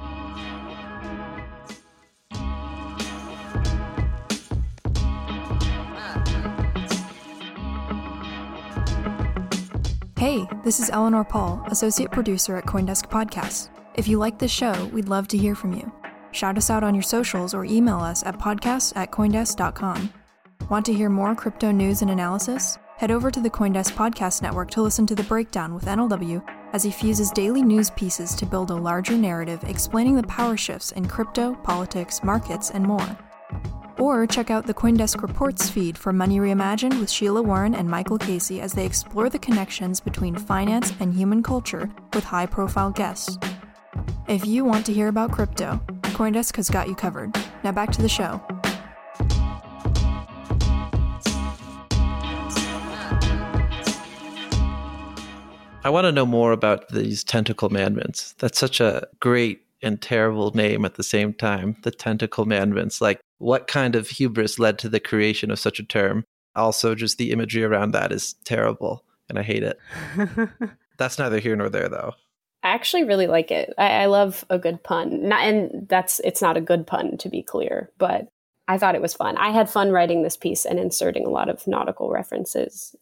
Hey, 10.17 10.47
this 10.63 10.79
is 10.79 10.89
Eleanor 10.91 11.25
Paul, 11.25 11.61
Associate 11.67 12.11
Producer 12.11 12.55
at 12.55 12.65
Coindesk 12.65 13.09
Podcasts. 13.09 13.69
If 13.95 14.07
you 14.07 14.17
like 14.19 14.39
this 14.39 14.51
show, 14.51 14.85
we'd 14.93 15.09
love 15.09 15.27
to 15.29 15.37
hear 15.37 15.55
from 15.55 15.73
you. 15.73 15.91
Shout 16.31 16.57
us 16.57 16.69
out 16.69 16.83
on 16.83 16.95
your 16.95 17.01
socials 17.01 17.53
or 17.53 17.65
email 17.65 17.99
us 17.99 18.23
at 18.23 18.39
podcasts 18.39 18.95
at 18.95 19.11
coindesk.com. 19.11 20.13
Want 20.71 20.85
to 20.85 20.93
hear 20.93 21.09
more 21.09 21.35
crypto 21.35 21.69
news 21.69 22.01
and 22.01 22.09
analysis? 22.09 22.79
Head 22.95 23.11
over 23.11 23.29
to 23.29 23.41
the 23.41 23.49
Coindesk 23.49 23.91
Podcast 23.91 24.41
Network 24.41 24.71
to 24.71 24.81
listen 24.81 25.05
to 25.07 25.13
The 25.13 25.23
Breakdown 25.23 25.75
with 25.75 25.83
NLW 25.83 26.41
as 26.71 26.81
he 26.81 26.91
fuses 26.91 27.29
daily 27.29 27.61
news 27.61 27.89
pieces 27.89 28.33
to 28.35 28.45
build 28.45 28.71
a 28.71 28.75
larger 28.75 29.17
narrative 29.17 29.61
explaining 29.65 30.15
the 30.15 30.23
power 30.27 30.55
shifts 30.55 30.93
in 30.93 31.09
crypto, 31.09 31.55
politics, 31.55 32.23
markets, 32.23 32.69
and 32.69 32.85
more. 32.85 33.17
Or 33.99 34.25
check 34.25 34.49
out 34.49 34.65
the 34.65 34.73
Coindesk 34.73 35.21
Reports 35.21 35.69
feed 35.69 35.97
for 35.97 36.13
Money 36.13 36.39
Reimagined 36.39 36.97
with 37.01 37.11
Sheila 37.11 37.41
Warren 37.41 37.75
and 37.75 37.89
Michael 37.89 38.17
Casey 38.17 38.61
as 38.61 38.71
they 38.71 38.85
explore 38.85 39.29
the 39.29 39.39
connections 39.39 39.99
between 39.99 40.37
finance 40.37 40.93
and 41.01 41.13
human 41.13 41.43
culture 41.43 41.89
with 42.13 42.23
high 42.23 42.45
profile 42.45 42.91
guests. 42.91 43.37
If 44.29 44.45
you 44.45 44.63
want 44.63 44.85
to 44.85 44.93
hear 44.93 45.09
about 45.09 45.33
crypto, 45.33 45.81
Coindesk 46.13 46.55
has 46.55 46.69
got 46.69 46.87
you 46.87 46.95
covered. 46.95 47.35
Now 47.61 47.73
back 47.73 47.91
to 47.91 48.01
the 48.01 48.07
show. 48.07 48.41
I 55.83 55.89
want 55.89 56.05
to 56.05 56.11
know 56.11 56.27
more 56.27 56.51
about 56.51 56.89
these 56.89 57.23
tentacle 57.23 57.67
commandments. 57.67 58.35
That's 58.37 58.59
such 58.59 58.79
a 58.79 59.07
great 59.19 59.65
and 59.81 59.99
terrible 59.99 60.51
name 60.51 60.85
at 60.85 60.93
the 60.93 61.03
same 61.03 61.33
time. 61.33 61.75
The 61.81 61.89
tentacle 61.89 62.43
commandments. 62.43 63.01
Like, 63.01 63.19
what 63.39 63.65
kind 63.65 63.95
of 63.95 64.07
hubris 64.07 64.59
led 64.59 64.77
to 64.79 64.89
the 64.89 64.99
creation 64.99 65.49
of 65.49 65.57
such 65.57 65.79
a 65.79 65.83
term? 65.83 66.23
Also, 66.55 66.93
just 66.93 67.17
the 67.17 67.31
imagery 67.31 67.63
around 67.63 67.91
that 67.91 68.11
is 68.11 68.33
terrible, 68.43 69.03
and 69.27 69.39
I 69.39 69.41
hate 69.41 69.63
it. 69.63 69.79
That's 70.97 71.17
neither 71.17 71.39
here 71.39 71.55
nor 71.55 71.69
there, 71.69 71.89
though. 71.89 72.13
I 72.61 72.69
actually 72.69 73.05
really 73.05 73.25
like 73.25 73.49
it. 73.49 73.73
I, 73.79 74.03
I 74.03 74.05
love 74.05 74.45
a 74.51 74.59
good 74.59 74.83
pun. 74.83 75.29
Not, 75.29 75.41
and 75.41 75.87
that's 75.89 76.19
it's 76.19 76.43
not 76.43 76.57
a 76.57 76.61
good 76.61 76.85
pun 76.85 77.17
to 77.17 77.27
be 77.27 77.41
clear, 77.41 77.89
but 77.97 78.27
I 78.67 78.77
thought 78.77 78.93
it 78.93 79.01
was 79.01 79.15
fun. 79.15 79.35
I 79.37 79.49
had 79.49 79.67
fun 79.67 79.89
writing 79.89 80.21
this 80.21 80.37
piece 80.37 80.63
and 80.63 80.77
inserting 80.77 81.25
a 81.25 81.31
lot 81.31 81.49
of 81.49 81.65
nautical 81.65 82.11
references 82.11 82.95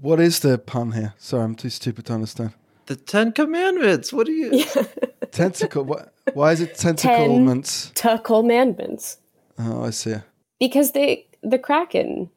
what 0.00 0.20
is 0.20 0.40
the 0.40 0.58
pun 0.58 0.92
here? 0.92 1.14
Sorry, 1.18 1.44
I'm 1.44 1.54
too 1.54 1.70
stupid 1.70 2.06
to 2.06 2.14
understand. 2.14 2.54
The 2.86 2.96
Ten 2.96 3.32
Commandments. 3.32 4.12
What 4.12 4.28
are 4.28 4.32
you? 4.32 4.64
Tentacle. 5.30 5.84
What, 5.84 6.12
why 6.34 6.52
is 6.52 6.60
it 6.60 6.74
tentaclements? 6.74 7.92
Ten 7.94 8.18
commandments. 8.18 9.18
Oh, 9.58 9.84
I 9.84 9.90
see. 9.90 10.16
Because 10.58 10.92
they 10.92 11.26
the 11.42 11.58
Kraken. 11.58 12.30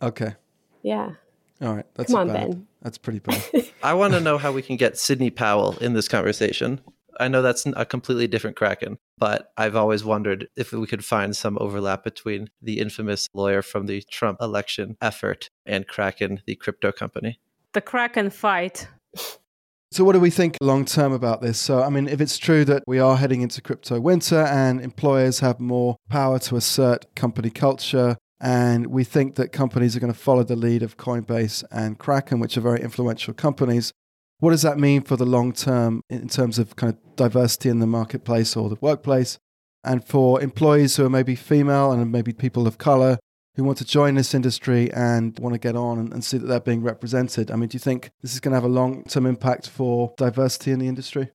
Okay. 0.00 0.34
Yeah. 0.82 1.12
All 1.60 1.74
right. 1.74 1.86
That's 1.94 2.10
Come 2.10 2.20
on, 2.20 2.26
bad. 2.28 2.50
Ben. 2.50 2.66
That's 2.82 2.98
pretty 2.98 3.20
bad. 3.20 3.42
I 3.82 3.94
want 3.94 4.14
to 4.14 4.20
know 4.20 4.38
how 4.38 4.50
we 4.50 4.62
can 4.62 4.76
get 4.76 4.98
Sidney 4.98 5.30
Powell 5.30 5.76
in 5.80 5.92
this 5.92 6.08
conversation. 6.08 6.80
I 7.20 7.28
know 7.28 7.42
that's 7.42 7.66
a 7.66 7.84
completely 7.84 8.26
different 8.26 8.56
Kraken, 8.56 8.98
but 9.18 9.52
I've 9.56 9.76
always 9.76 10.04
wondered 10.04 10.48
if 10.56 10.72
we 10.72 10.86
could 10.86 11.04
find 11.04 11.36
some 11.36 11.58
overlap 11.60 12.04
between 12.04 12.50
the 12.60 12.78
infamous 12.78 13.28
lawyer 13.34 13.62
from 13.62 13.86
the 13.86 14.02
Trump 14.10 14.38
election 14.40 14.96
effort 15.00 15.48
and 15.66 15.86
Kraken, 15.86 16.42
the 16.46 16.54
crypto 16.54 16.92
company. 16.92 17.40
The 17.72 17.80
Kraken 17.80 18.30
fight. 18.30 18.88
So, 19.92 20.04
what 20.04 20.12
do 20.12 20.20
we 20.20 20.30
think 20.30 20.56
long 20.62 20.86
term 20.86 21.12
about 21.12 21.42
this? 21.42 21.58
So, 21.58 21.82
I 21.82 21.90
mean, 21.90 22.08
if 22.08 22.20
it's 22.20 22.38
true 22.38 22.64
that 22.64 22.82
we 22.86 22.98
are 22.98 23.18
heading 23.18 23.42
into 23.42 23.60
crypto 23.60 24.00
winter 24.00 24.40
and 24.40 24.80
employers 24.80 25.40
have 25.40 25.60
more 25.60 25.96
power 26.08 26.38
to 26.38 26.56
assert 26.56 27.14
company 27.14 27.50
culture, 27.50 28.16
and 28.40 28.86
we 28.86 29.04
think 29.04 29.34
that 29.36 29.52
companies 29.52 29.94
are 29.94 30.00
going 30.00 30.12
to 30.12 30.18
follow 30.18 30.42
the 30.42 30.56
lead 30.56 30.82
of 30.82 30.96
Coinbase 30.96 31.62
and 31.70 31.98
Kraken, 31.98 32.40
which 32.40 32.56
are 32.56 32.62
very 32.62 32.80
influential 32.80 33.34
companies, 33.34 33.92
what 34.42 34.50
does 34.50 34.62
that 34.62 34.76
mean 34.76 35.02
for 35.02 35.16
the 35.16 35.24
long 35.24 35.52
term 35.52 36.02
in 36.10 36.26
terms 36.26 36.58
of 36.58 36.74
kind 36.74 36.92
of 36.92 37.14
diversity 37.14 37.68
in 37.68 37.78
the 37.78 37.86
marketplace 37.86 38.56
or 38.56 38.68
the 38.68 38.76
workplace? 38.80 39.38
And 39.84 40.04
for 40.04 40.42
employees 40.42 40.96
who 40.96 41.06
are 41.06 41.10
maybe 41.10 41.36
female 41.36 41.92
and 41.92 42.10
maybe 42.10 42.32
people 42.32 42.66
of 42.66 42.76
color 42.76 43.20
who 43.54 43.62
want 43.62 43.78
to 43.78 43.84
join 43.84 44.16
this 44.16 44.34
industry 44.34 44.92
and 44.92 45.38
want 45.38 45.54
to 45.54 45.60
get 45.60 45.76
on 45.76 46.00
and, 46.12 46.24
see 46.24 46.38
that 46.38 46.46
they're 46.46 46.58
being 46.58 46.82
represented. 46.82 47.52
I 47.52 47.56
mean, 47.56 47.68
do 47.68 47.76
you 47.76 47.80
think 47.80 48.10
this 48.20 48.34
is 48.34 48.40
going 48.40 48.50
to 48.50 48.56
have 48.56 48.64
a 48.64 48.68
long 48.68 49.04
term 49.04 49.26
impact 49.26 49.68
for 49.68 50.12
diversity 50.18 50.72
in 50.72 50.80
the 50.80 50.88
industry? 50.88 51.30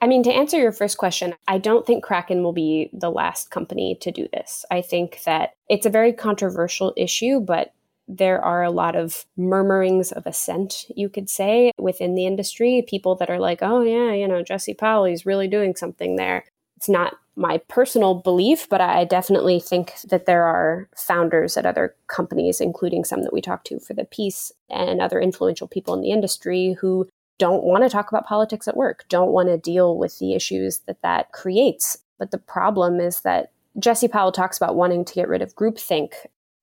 I 0.00 0.06
mean, 0.06 0.22
to 0.22 0.32
answer 0.32 0.58
your 0.58 0.72
first 0.72 0.96
question, 0.96 1.34
I 1.46 1.58
don't 1.58 1.84
think 1.84 2.02
Kraken 2.02 2.42
will 2.42 2.54
be 2.54 2.88
the 2.94 3.10
last 3.10 3.50
company 3.50 3.98
to 4.00 4.10
do 4.10 4.26
this. 4.32 4.64
I 4.70 4.80
think 4.80 5.22
that 5.24 5.50
it's 5.68 5.84
a 5.84 5.90
very 5.90 6.14
controversial 6.14 6.94
issue, 6.96 7.40
but 7.40 7.74
there 8.08 8.42
are 8.42 8.62
a 8.62 8.70
lot 8.70 8.96
of 8.96 9.26
murmurings 9.36 10.10
of 10.12 10.26
assent, 10.26 10.86
you 10.96 11.08
could 11.08 11.28
say, 11.28 11.72
within 11.78 12.14
the 12.14 12.26
industry. 12.26 12.84
People 12.88 13.14
that 13.16 13.30
are 13.30 13.38
like, 13.38 13.58
oh, 13.62 13.82
yeah, 13.82 14.12
you 14.12 14.26
know, 14.26 14.42
Jesse 14.42 14.74
Powell, 14.74 15.04
he's 15.04 15.26
really 15.26 15.46
doing 15.46 15.76
something 15.76 16.16
there. 16.16 16.44
It's 16.76 16.88
not 16.88 17.14
my 17.36 17.58
personal 17.68 18.14
belief, 18.14 18.68
but 18.68 18.80
I 18.80 19.04
definitely 19.04 19.60
think 19.60 19.94
that 20.08 20.26
there 20.26 20.44
are 20.44 20.88
founders 20.96 21.56
at 21.56 21.66
other 21.66 21.94
companies, 22.08 22.60
including 22.60 23.04
some 23.04 23.22
that 23.22 23.32
we 23.32 23.40
talked 23.40 23.66
to 23.68 23.78
for 23.78 23.94
the 23.94 24.04
piece, 24.04 24.50
and 24.70 25.00
other 25.00 25.20
influential 25.20 25.68
people 25.68 25.94
in 25.94 26.00
the 26.00 26.10
industry 26.10 26.76
who 26.80 27.08
don't 27.38 27.62
want 27.62 27.84
to 27.84 27.88
talk 27.90 28.08
about 28.08 28.26
politics 28.26 28.66
at 28.66 28.76
work, 28.76 29.04
don't 29.08 29.30
want 29.30 29.48
to 29.48 29.56
deal 29.56 29.96
with 29.96 30.18
the 30.18 30.34
issues 30.34 30.80
that 30.86 31.02
that 31.02 31.30
creates. 31.32 31.98
But 32.18 32.32
the 32.32 32.38
problem 32.38 32.98
is 32.98 33.20
that 33.20 33.52
Jesse 33.78 34.08
Powell 34.08 34.32
talks 34.32 34.56
about 34.56 34.74
wanting 34.74 35.04
to 35.04 35.14
get 35.14 35.28
rid 35.28 35.42
of 35.42 35.54
groupthink 35.54 36.14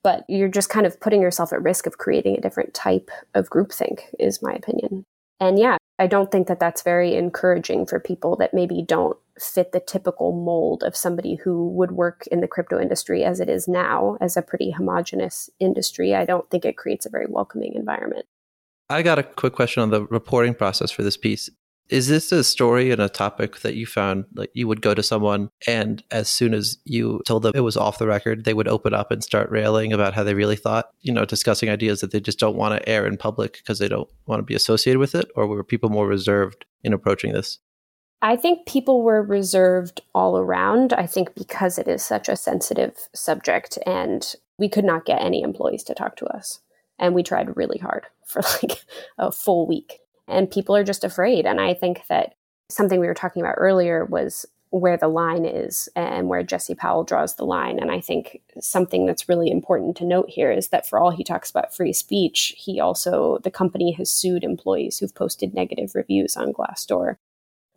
but 0.05 0.23
you're 0.29 0.47
just 0.47 0.69
kind 0.69 0.85
of 0.85 0.99
putting 0.99 1.19
yourself 1.19 1.51
at 1.51 1.63
risk 1.63 1.87
of 1.87 1.97
creating 1.97 2.37
a 2.37 2.41
different 2.41 2.75
type 2.75 3.09
of 3.33 3.49
groupthink, 3.49 4.01
is 4.19 4.39
my 4.39 4.53
opinion. 4.53 5.03
And 5.39 5.57
yeah, 5.57 5.77
I 5.97 6.05
don't 6.05 6.31
think 6.31 6.47
that 6.47 6.59
that's 6.59 6.83
very 6.83 7.15
encouraging 7.15 7.87
for 7.87 7.99
people 7.99 8.35
that 8.35 8.53
maybe 8.53 8.83
don't 8.83 9.17
fit 9.39 9.71
the 9.71 9.79
typical 9.79 10.31
mold 10.31 10.83
of 10.83 10.95
somebody 10.95 11.33
who 11.43 11.69
would 11.69 11.93
work 11.93 12.27
in 12.27 12.39
the 12.39 12.47
crypto 12.47 12.79
industry 12.79 13.23
as 13.23 13.39
it 13.39 13.49
is 13.49 13.67
now, 13.67 14.15
as 14.21 14.37
a 14.37 14.43
pretty 14.43 14.69
homogenous 14.69 15.49
industry. 15.59 16.13
I 16.13 16.23
don't 16.23 16.47
think 16.51 16.65
it 16.65 16.77
creates 16.77 17.07
a 17.07 17.09
very 17.09 17.25
welcoming 17.27 17.73
environment. 17.73 18.27
I 18.91 19.01
got 19.01 19.17
a 19.17 19.23
quick 19.23 19.53
question 19.53 19.81
on 19.81 19.89
the 19.89 20.05
reporting 20.05 20.53
process 20.53 20.91
for 20.91 21.01
this 21.01 21.17
piece. 21.17 21.49
Is 21.89 22.07
this 22.07 22.31
a 22.31 22.43
story 22.43 22.91
and 22.91 23.01
a 23.01 23.09
topic 23.09 23.59
that 23.59 23.75
you 23.75 23.85
found 23.85 24.25
like 24.33 24.49
you 24.53 24.67
would 24.67 24.81
go 24.81 24.95
to 24.95 25.03
someone 25.03 25.49
and 25.67 26.03
as 26.09 26.29
soon 26.29 26.53
as 26.55 26.77
you 26.85 27.21
told 27.27 27.43
them 27.43 27.51
it 27.53 27.59
was 27.59 27.77
off 27.77 27.99
the 27.99 28.07
record, 28.07 28.43
they 28.43 28.55
would 28.55 28.67
open 28.67 28.93
up 28.93 29.11
and 29.11 29.23
start 29.23 29.51
railing 29.51 29.93
about 29.93 30.13
how 30.13 30.23
they 30.23 30.33
really 30.33 30.55
thought, 30.55 30.89
you 31.01 31.13
know, 31.13 31.25
discussing 31.25 31.69
ideas 31.69 32.01
that 32.01 32.11
they 32.11 32.19
just 32.19 32.39
don't 32.39 32.55
want 32.55 32.75
to 32.75 32.89
air 32.89 33.05
in 33.05 33.17
public 33.17 33.53
because 33.53 33.77
they 33.77 33.87
don't 33.87 34.09
want 34.25 34.39
to 34.39 34.43
be 34.43 34.55
associated 34.55 34.99
with 34.99 35.13
it? 35.13 35.29
Or 35.35 35.45
were 35.45 35.63
people 35.63 35.89
more 35.89 36.07
reserved 36.07 36.65
in 36.83 36.91
approaching 36.91 37.33
this? 37.33 37.59
I 38.21 38.35
think 38.35 38.65
people 38.65 39.03
were 39.03 39.21
reserved 39.21 40.01
all 40.15 40.37
around. 40.37 40.93
I 40.93 41.05
think 41.05 41.35
because 41.35 41.77
it 41.77 41.87
is 41.87 42.03
such 42.03 42.27
a 42.27 42.35
sensitive 42.35 43.09
subject 43.13 43.77
and 43.85 44.33
we 44.57 44.69
could 44.69 44.85
not 44.85 45.05
get 45.05 45.21
any 45.21 45.43
employees 45.43 45.83
to 45.83 45.93
talk 45.93 46.15
to 46.17 46.25
us. 46.25 46.59
And 46.97 47.13
we 47.13 47.21
tried 47.21 47.55
really 47.55 47.77
hard 47.77 48.07
for 48.25 48.41
like 48.63 48.83
a 49.19 49.31
full 49.31 49.67
week. 49.67 49.99
And 50.27 50.49
people 50.49 50.75
are 50.75 50.83
just 50.83 51.03
afraid. 51.03 51.45
And 51.45 51.61
I 51.61 51.73
think 51.73 52.07
that 52.07 52.35
something 52.69 52.99
we 52.99 53.07
were 53.07 53.13
talking 53.13 53.41
about 53.41 53.55
earlier 53.57 54.05
was 54.05 54.45
where 54.71 54.97
the 54.97 55.07
line 55.07 55.45
is 55.45 55.87
and 55.95 56.27
where 56.27 56.43
Jesse 56.43 56.75
Powell 56.75 57.03
draws 57.03 57.35
the 57.35 57.45
line. 57.45 57.79
And 57.79 57.91
I 57.91 58.01
think 58.01 58.41
something 58.59 59.05
that's 59.05 59.29
really 59.29 59.49
important 59.49 59.95
to 59.97 60.05
note 60.05 60.29
here 60.29 60.51
is 60.51 60.69
that 60.69 60.87
for 60.87 60.99
all 60.99 61.11
he 61.11 61.23
talks 61.23 61.49
about 61.49 61.73
free 61.73 61.93
speech, 61.93 62.53
he 62.57 62.79
also, 62.79 63.39
the 63.43 63.51
company 63.51 63.91
has 63.93 64.11
sued 64.11 64.43
employees 64.43 64.97
who've 64.97 65.15
posted 65.15 65.53
negative 65.53 65.93
reviews 65.95 66.35
on 66.35 66.51
Glassdoor. 66.51 67.15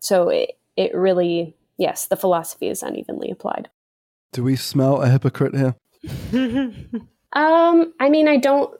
So 0.01 0.29
it, 0.29 0.59
it 0.77 0.95
really, 0.95 1.55
yes, 1.77 2.07
the 2.07 2.17
philosophy 2.17 2.69
is 2.69 2.83
unevenly 2.83 3.31
applied. 3.31 3.69
Do 4.33 4.43
we 4.43 4.57
smell 4.57 5.01
a 5.01 5.09
hypocrite 5.09 5.55
here? 5.55 5.77
um, 7.33 7.93
I 8.01 8.09
mean, 8.09 8.29
I 8.29 8.39
don't, 8.39 8.77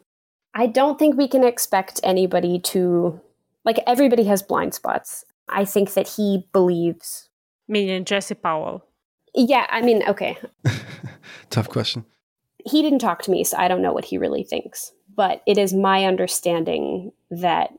I 0.55 0.67
don't 0.67 0.99
think 0.99 1.17
we 1.17 1.29
can 1.29 1.45
expect 1.45 2.01
anybody 2.03 2.59
to, 2.61 3.21
like, 3.69 3.81
everybody 3.87 4.25
has 4.25 4.43
blind 4.43 4.73
spots. 4.73 5.27
I 5.47 5.67
think 5.67 5.93
that 5.93 6.09
he 6.09 6.49
believes 6.55 7.29
Meaning 7.69 8.07
Jesse 8.07 8.35
Powell. 8.35 8.87
Yeah, 9.35 9.67
I 9.69 9.83
mean, 9.83 10.03
okay. 10.09 10.39
Tough 11.51 11.69
question. 11.69 12.07
He 12.65 12.81
didn't 12.81 13.01
talk 13.01 13.21
to 13.25 13.31
me, 13.31 13.45
so 13.45 13.59
I 13.59 13.69
don't 13.69 13.83
know 13.83 13.93
what 13.93 14.07
he 14.07 14.17
really 14.17 14.43
thinks. 14.43 14.93
But 15.15 15.43
it 15.47 15.59
is 15.59 15.75
my 15.75 16.07
understanding 16.07 17.13
that 17.31 17.75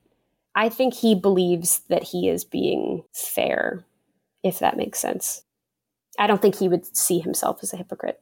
I 0.54 0.70
think 0.70 0.94
he 0.94 1.16
believes 1.16 1.82
that 1.90 2.04
he 2.04 2.30
is 2.30 2.46
being 2.46 3.04
fair, 3.12 3.84
if 4.44 4.60
that 4.60 4.78
makes 4.78 5.00
sense. 5.00 5.42
I 6.20 6.28
don't 6.28 6.40
think 6.40 6.60
he 6.60 6.70
would 6.70 6.96
see 6.96 7.18
himself 7.18 7.62
as 7.64 7.74
a 7.74 7.78
hypocrite. 7.78 8.20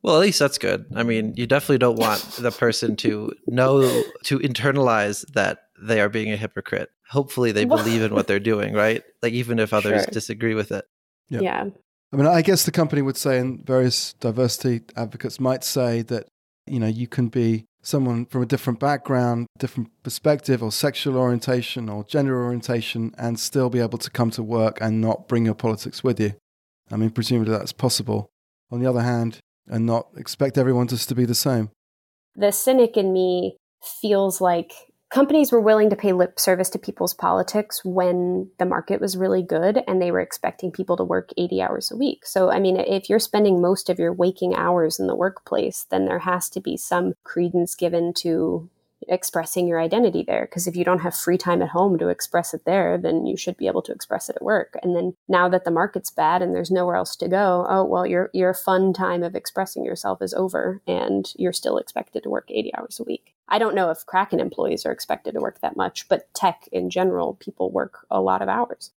Well, 0.00 0.14
at 0.14 0.22
least 0.22 0.38
that's 0.38 0.56
good. 0.56 0.86
I 0.94 1.02
mean, 1.02 1.34
you 1.36 1.46
definitely 1.46 1.78
don't 1.78 1.98
want 1.98 2.22
the 2.38 2.52
person 2.52 2.96
to 2.96 3.32
know, 3.46 3.82
to 4.24 4.38
internalize 4.38 5.30
that 5.34 5.65
they 5.80 6.00
are 6.00 6.08
being 6.08 6.32
a 6.32 6.36
hypocrite. 6.36 6.90
Hopefully, 7.10 7.52
they 7.52 7.64
believe 7.76 8.02
in 8.02 8.14
what 8.14 8.26
they're 8.26 8.38
doing, 8.40 8.74
right? 8.74 9.02
Like, 9.22 9.32
even 9.32 9.58
if 9.58 9.72
others 9.72 10.02
Sure. 10.02 10.10
disagree 10.12 10.54
with 10.54 10.72
it. 10.72 10.84
Yeah. 11.28 11.40
yeah. 11.40 11.64
I 12.12 12.16
mean, 12.16 12.26
I 12.26 12.42
guess 12.42 12.64
the 12.64 12.70
company 12.72 13.02
would 13.02 13.16
say, 13.16 13.38
and 13.38 13.64
various 13.66 14.12
diversity 14.14 14.84
advocates 14.96 15.40
might 15.40 15.64
say 15.64 16.02
that, 16.02 16.26
you 16.66 16.78
know, 16.78 16.86
you 16.86 17.08
can 17.08 17.28
be 17.28 17.64
someone 17.82 18.26
from 18.26 18.42
a 18.42 18.46
different 18.46 18.78
background, 18.80 19.46
different 19.58 19.90
perspective, 20.02 20.62
or 20.62 20.70
sexual 20.72 21.16
orientation, 21.16 21.88
or 21.88 22.04
gender 22.04 22.42
orientation, 22.44 23.12
and 23.18 23.38
still 23.38 23.70
be 23.70 23.80
able 23.80 23.98
to 23.98 24.10
come 24.10 24.30
to 24.30 24.42
work 24.42 24.78
and 24.80 25.00
not 25.00 25.28
bring 25.28 25.44
your 25.44 25.54
politics 25.54 26.02
with 26.04 26.18
you. 26.20 26.34
I 26.90 26.96
mean, 26.96 27.10
presumably 27.10 27.52
that's 27.52 27.72
possible. 27.72 28.28
On 28.70 28.80
the 28.80 28.88
other 28.88 29.02
hand, 29.02 29.38
and 29.68 29.84
not 29.84 30.06
expect 30.16 30.56
everyone 30.56 30.86
just 30.86 31.08
to 31.08 31.14
be 31.14 31.24
the 31.24 31.34
same. 31.34 31.70
the 32.36 32.52
cynic 32.52 32.96
in 32.96 33.12
me 33.12 33.56
feels 34.00 34.40
like 34.40 34.72
companies 35.16 35.50
were 35.50 35.62
willing 35.62 35.88
to 35.88 35.96
pay 35.96 36.12
lip 36.12 36.38
service 36.38 36.68
to 36.68 36.78
people's 36.78 37.14
politics 37.14 37.82
when 37.86 38.50
the 38.58 38.66
market 38.66 39.00
was 39.00 39.16
really 39.16 39.42
good 39.42 39.82
and 39.88 40.02
they 40.02 40.10
were 40.10 40.20
expecting 40.20 40.70
people 40.70 40.94
to 40.94 41.02
work 41.02 41.30
80 41.38 41.62
hours 41.62 41.90
a 41.90 41.96
week. 41.96 42.26
So, 42.26 42.50
I 42.50 42.60
mean, 42.60 42.76
if 42.76 43.08
you're 43.08 43.18
spending 43.18 43.62
most 43.62 43.88
of 43.88 43.98
your 43.98 44.12
waking 44.12 44.54
hours 44.54 45.00
in 45.00 45.06
the 45.06 45.16
workplace, 45.16 45.86
then 45.90 46.04
there 46.04 46.18
has 46.18 46.50
to 46.50 46.60
be 46.60 46.76
some 46.76 47.14
credence 47.24 47.74
given 47.74 48.12
to 48.18 48.68
expressing 49.08 49.66
your 49.66 49.80
identity 49.80 50.22
there. 50.22 50.44
Because 50.44 50.66
if 50.66 50.76
you 50.76 50.84
don't 50.84 51.00
have 51.00 51.16
free 51.16 51.38
time 51.38 51.62
at 51.62 51.70
home 51.70 51.96
to 51.96 52.08
express 52.08 52.52
it 52.52 52.66
there, 52.66 52.98
then 52.98 53.24
you 53.24 53.38
should 53.38 53.56
be 53.56 53.68
able 53.68 53.82
to 53.84 53.92
express 53.92 54.28
it 54.28 54.36
at 54.36 54.42
work. 54.42 54.76
And 54.82 54.94
then 54.94 55.14
now 55.28 55.48
that 55.48 55.64
the 55.64 55.70
market's 55.70 56.10
bad 56.10 56.42
and 56.42 56.54
there's 56.54 56.70
nowhere 56.70 56.96
else 56.96 57.16
to 57.16 57.28
go, 57.28 57.64
oh, 57.70 57.84
well, 57.84 58.06
your, 58.06 58.28
your 58.34 58.52
fun 58.52 58.92
time 58.92 59.22
of 59.22 59.34
expressing 59.34 59.82
yourself 59.82 60.20
is 60.20 60.34
over 60.34 60.82
and 60.86 61.32
you're 61.36 61.54
still 61.54 61.78
expected 61.78 62.22
to 62.24 62.28
work 62.28 62.50
80 62.50 62.74
hours 62.74 63.00
a 63.00 63.04
week. 63.04 63.32
I 63.48 63.58
don't 63.58 63.74
know 63.74 63.90
if 63.90 64.04
Kraken 64.06 64.40
employees 64.40 64.84
are 64.84 64.92
expected 64.92 65.34
to 65.34 65.40
work 65.40 65.60
that 65.60 65.76
much, 65.76 66.08
but 66.08 66.32
tech 66.34 66.68
in 66.72 66.90
general, 66.90 67.34
people 67.34 67.70
work 67.70 68.06
a 68.10 68.20
lot 68.20 68.42
of 68.42 68.48
hours. 68.48 68.92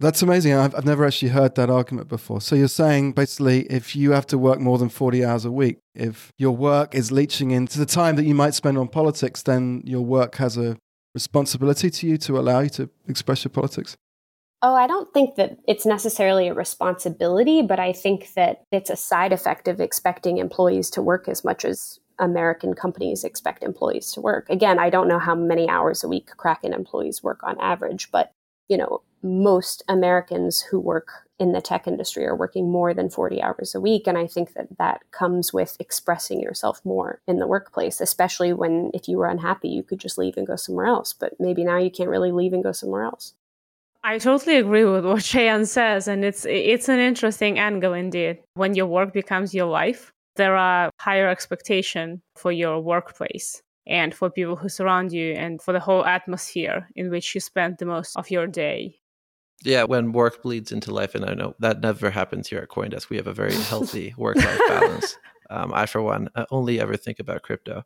That's 0.00 0.22
amazing. 0.22 0.54
I've, 0.54 0.74
I've 0.74 0.84
never 0.84 1.04
actually 1.04 1.28
heard 1.28 1.54
that 1.54 1.70
argument 1.70 2.08
before. 2.08 2.40
So 2.40 2.56
you're 2.56 2.66
saying 2.66 3.12
basically 3.12 3.60
if 3.62 3.94
you 3.94 4.10
have 4.10 4.26
to 4.26 4.38
work 4.38 4.58
more 4.58 4.76
than 4.76 4.88
40 4.88 5.24
hours 5.24 5.44
a 5.44 5.52
week, 5.52 5.78
if 5.94 6.32
your 6.36 6.56
work 6.56 6.94
is 6.94 7.12
leaching 7.12 7.52
into 7.52 7.78
the 7.78 7.86
time 7.86 8.16
that 8.16 8.24
you 8.24 8.34
might 8.34 8.54
spend 8.54 8.76
on 8.76 8.88
politics, 8.88 9.42
then 9.42 9.82
your 9.84 10.00
work 10.00 10.34
has 10.36 10.56
a 10.56 10.76
responsibility 11.14 11.90
to 11.90 12.08
you 12.08 12.18
to 12.18 12.38
allow 12.38 12.60
you 12.60 12.70
to 12.70 12.90
express 13.06 13.44
your 13.44 13.50
politics? 13.50 13.96
Oh, 14.62 14.74
I 14.74 14.86
don't 14.86 15.12
think 15.12 15.36
that 15.36 15.58
it's 15.68 15.86
necessarily 15.86 16.48
a 16.48 16.54
responsibility, 16.54 17.62
but 17.62 17.78
I 17.78 17.92
think 17.92 18.32
that 18.34 18.64
it's 18.72 18.90
a 18.90 18.96
side 18.96 19.32
effect 19.32 19.68
of 19.68 19.80
expecting 19.80 20.38
employees 20.38 20.90
to 20.90 21.02
work 21.02 21.28
as 21.28 21.44
much 21.44 21.64
as 21.64 22.00
American 22.18 22.74
companies 22.74 23.24
expect 23.24 23.62
employees 23.62 24.12
to 24.12 24.20
work. 24.20 24.48
Again, 24.48 24.78
I 24.78 24.90
don't 24.90 25.08
know 25.08 25.18
how 25.18 25.34
many 25.34 25.68
hours 25.68 26.04
a 26.04 26.08
week 26.08 26.30
Kraken 26.36 26.72
employees 26.72 27.22
work 27.22 27.40
on 27.42 27.60
average, 27.60 28.10
but 28.10 28.32
you 28.68 28.76
know, 28.76 29.02
most 29.22 29.82
Americans 29.88 30.60
who 30.60 30.80
work 30.80 31.28
in 31.38 31.52
the 31.52 31.60
tech 31.60 31.86
industry 31.86 32.24
are 32.26 32.36
working 32.36 32.70
more 32.70 32.94
than 32.94 33.10
40 33.10 33.42
hours 33.42 33.74
a 33.74 33.80
week 33.80 34.06
and 34.06 34.16
I 34.16 34.26
think 34.26 34.54
that 34.54 34.68
that 34.78 35.00
comes 35.10 35.52
with 35.52 35.76
expressing 35.80 36.40
yourself 36.40 36.80
more 36.84 37.20
in 37.26 37.38
the 37.38 37.46
workplace, 37.46 38.00
especially 38.00 38.52
when 38.52 38.90
if 38.94 39.08
you 39.08 39.18
were 39.18 39.28
unhappy, 39.28 39.68
you 39.68 39.82
could 39.82 39.98
just 39.98 40.18
leave 40.18 40.36
and 40.36 40.46
go 40.46 40.56
somewhere 40.56 40.86
else, 40.86 41.12
but 41.12 41.34
maybe 41.40 41.64
now 41.64 41.78
you 41.78 41.90
can't 41.90 42.10
really 42.10 42.32
leave 42.32 42.52
and 42.52 42.62
go 42.62 42.72
somewhere 42.72 43.02
else. 43.02 43.34
I 44.06 44.18
totally 44.18 44.58
agree 44.58 44.84
with 44.84 45.06
what 45.06 45.22
Cheyenne 45.22 45.64
says, 45.64 46.08
and 46.08 46.26
it's 46.26 46.44
it's 46.44 46.90
an 46.90 46.98
interesting 46.98 47.58
angle 47.58 47.94
indeed. 47.94 48.38
When 48.52 48.74
your 48.74 48.86
work 48.86 49.14
becomes 49.14 49.54
your 49.54 49.66
life, 49.66 50.12
there 50.36 50.56
are 50.56 50.90
higher 51.00 51.28
expectation 51.28 52.22
for 52.36 52.52
your 52.52 52.80
workplace 52.80 53.62
and 53.86 54.14
for 54.14 54.30
people 54.30 54.56
who 54.56 54.68
surround 54.68 55.12
you 55.12 55.32
and 55.32 55.60
for 55.60 55.72
the 55.72 55.80
whole 55.80 56.04
atmosphere 56.04 56.88
in 56.96 57.10
which 57.10 57.34
you 57.34 57.40
spend 57.40 57.76
the 57.78 57.86
most 57.86 58.16
of 58.16 58.30
your 58.30 58.46
day. 58.46 58.98
Yeah, 59.62 59.84
when 59.84 60.12
work 60.12 60.42
bleeds 60.42 60.72
into 60.72 60.92
life, 60.92 61.14
and 61.14 61.24
I 61.24 61.34
know 61.34 61.54
that 61.60 61.80
never 61.80 62.10
happens 62.10 62.48
here 62.48 62.58
at 62.58 62.68
CoinDesk. 62.68 63.08
We 63.08 63.16
have 63.16 63.26
a 63.26 63.32
very 63.32 63.54
healthy 63.54 64.14
work-life 64.18 64.60
balance. 64.68 65.16
Um, 65.48 65.72
I, 65.72 65.86
for 65.86 66.02
one, 66.02 66.28
uh, 66.34 66.44
only 66.50 66.80
ever 66.80 66.96
think 66.96 67.18
about 67.18 67.42
crypto. 67.42 67.84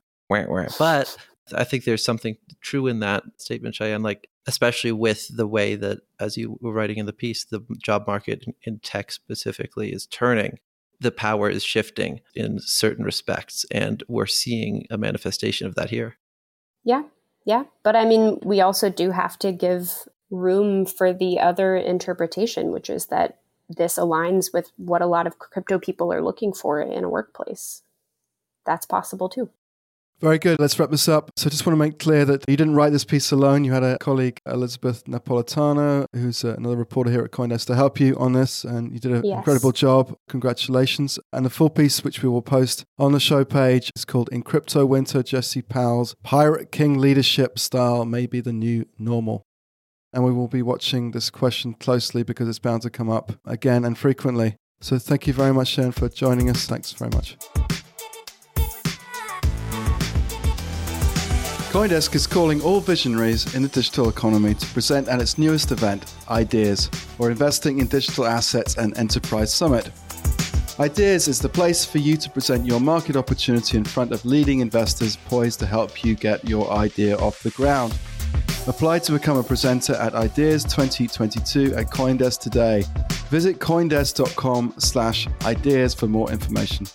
But 0.78 1.16
I 1.54 1.64
think 1.64 1.84
there's 1.84 2.04
something 2.04 2.36
true 2.60 2.86
in 2.86 3.00
that 3.00 3.22
statement, 3.36 3.74
Cheyenne. 3.74 4.02
Like, 4.02 4.28
especially 4.46 4.92
with 4.92 5.28
the 5.36 5.46
way 5.46 5.76
that, 5.76 6.00
as 6.18 6.36
you 6.36 6.58
were 6.60 6.72
writing 6.72 6.98
in 6.98 7.06
the 7.06 7.12
piece, 7.12 7.44
the 7.44 7.60
job 7.82 8.06
market 8.06 8.44
in 8.62 8.80
tech 8.80 9.12
specifically 9.12 9.92
is 9.92 10.06
turning. 10.06 10.58
The 11.00 11.12
power 11.12 11.48
is 11.48 11.62
shifting 11.62 12.20
in 12.34 12.58
certain 12.60 13.04
respects, 13.04 13.64
and 13.70 14.02
we're 14.08 14.26
seeing 14.26 14.86
a 14.90 14.98
manifestation 14.98 15.66
of 15.66 15.74
that 15.76 15.90
here. 15.90 16.16
Yeah, 16.84 17.04
yeah. 17.44 17.64
But 17.82 17.96
I 17.96 18.04
mean, 18.04 18.38
we 18.42 18.60
also 18.60 18.90
do 18.90 19.12
have 19.12 19.38
to 19.40 19.52
give 19.52 20.08
room 20.30 20.86
for 20.86 21.12
the 21.12 21.38
other 21.40 21.76
interpretation, 21.76 22.70
which 22.70 22.90
is 22.90 23.06
that 23.06 23.38
this 23.68 23.96
aligns 23.96 24.52
with 24.52 24.72
what 24.76 25.02
a 25.02 25.06
lot 25.06 25.26
of 25.26 25.38
crypto 25.38 25.78
people 25.78 26.12
are 26.12 26.22
looking 26.22 26.52
for 26.52 26.80
in 26.80 27.04
a 27.04 27.08
workplace. 27.08 27.82
That's 28.64 28.86
possible 28.86 29.28
too. 29.28 29.50
Very 30.20 30.38
good. 30.38 30.58
Let's 30.58 30.76
wrap 30.80 30.90
this 30.90 31.08
up. 31.08 31.30
So, 31.36 31.46
I 31.46 31.50
just 31.50 31.64
want 31.64 31.74
to 31.74 31.78
make 31.78 32.00
clear 32.00 32.24
that 32.24 32.44
you 32.48 32.56
didn't 32.56 32.74
write 32.74 32.90
this 32.90 33.04
piece 33.04 33.30
alone. 33.30 33.62
You 33.62 33.72
had 33.72 33.84
a 33.84 33.98
colleague, 33.98 34.40
Elizabeth 34.46 35.04
Napolitano, 35.04 36.06
who's 36.12 36.44
uh, 36.44 36.54
another 36.58 36.74
reporter 36.76 37.10
here 37.12 37.22
at 37.22 37.30
Coindesk, 37.30 37.66
to 37.66 37.76
help 37.76 38.00
you 38.00 38.16
on 38.16 38.32
this, 38.32 38.64
and 38.64 38.92
you 38.92 38.98
did 38.98 39.12
an 39.12 39.24
Yes. 39.24 39.36
incredible 39.38 39.70
job. 39.70 40.16
Congratulations. 40.28 41.20
And 41.32 41.46
the 41.46 41.50
full 41.50 41.70
piece, 41.70 42.02
which 42.02 42.20
we 42.22 42.28
will 42.28 42.42
post 42.42 42.84
on 42.98 43.12
the 43.12 43.20
show 43.20 43.44
page, 43.44 43.92
is 43.94 44.04
called 44.04 44.28
In 44.32 44.42
Crypto 44.42 44.84
Winter 44.84 45.22
Jesse 45.22 45.62
Powell's 45.62 46.16
Pirate 46.24 46.72
King 46.72 46.98
Leadership 46.98 47.56
Style 47.56 48.04
May 48.04 48.26
Be 48.26 48.40
the 48.40 48.52
New 48.52 48.86
Normal. 48.98 49.44
And 50.12 50.24
we 50.24 50.32
will 50.32 50.48
be 50.48 50.62
watching 50.62 51.12
this 51.12 51.30
question 51.30 51.74
closely 51.74 52.24
because 52.24 52.48
it's 52.48 52.58
bound 52.58 52.82
to 52.82 52.90
come 52.90 53.08
up 53.10 53.32
again 53.44 53.84
and 53.84 53.96
frequently. 53.96 54.56
So, 54.80 54.98
thank 54.98 55.28
you 55.28 55.32
very 55.32 55.52
much, 55.54 55.68
Sharon, 55.68 55.92
for 55.92 56.08
joining 56.08 56.50
us. 56.50 56.66
Thanks 56.66 56.90
very 56.92 57.10
much. 57.12 57.36
Coindesk 61.78 62.16
is 62.16 62.26
calling 62.26 62.60
all 62.62 62.80
visionaries 62.80 63.54
in 63.54 63.62
the 63.62 63.68
digital 63.68 64.08
economy 64.08 64.52
to 64.52 64.66
present 64.74 65.06
at 65.06 65.22
its 65.22 65.38
newest 65.38 65.70
event, 65.70 66.12
Ideas, 66.28 66.90
or 67.20 67.30
Investing 67.30 67.78
in 67.78 67.86
Digital 67.86 68.26
Assets 68.26 68.76
and 68.76 68.98
Enterprise 68.98 69.54
Summit. 69.54 69.88
Ideas 70.80 71.28
is 71.28 71.38
the 71.38 71.48
place 71.48 71.84
for 71.84 71.98
you 71.98 72.16
to 72.16 72.28
present 72.30 72.66
your 72.66 72.80
market 72.80 73.14
opportunity 73.14 73.76
in 73.76 73.84
front 73.84 74.10
of 74.10 74.24
leading 74.24 74.58
investors 74.58 75.14
poised 75.26 75.60
to 75.60 75.66
help 75.66 76.02
you 76.04 76.16
get 76.16 76.48
your 76.48 76.68
idea 76.72 77.16
off 77.16 77.44
the 77.44 77.50
ground. 77.50 77.96
Apply 78.66 78.98
to 78.98 79.12
become 79.12 79.38
a 79.38 79.44
presenter 79.44 79.92
at 79.94 80.16
Ideas 80.16 80.64
2022 80.64 81.76
at 81.76 81.86
Coindesk 81.92 82.40
today. 82.40 82.82
Visit 83.30 83.60
coindesk.com 83.60 84.74
slash 84.78 85.28
ideas 85.44 85.94
for 85.94 86.08
more 86.08 86.28
information. 86.32 86.88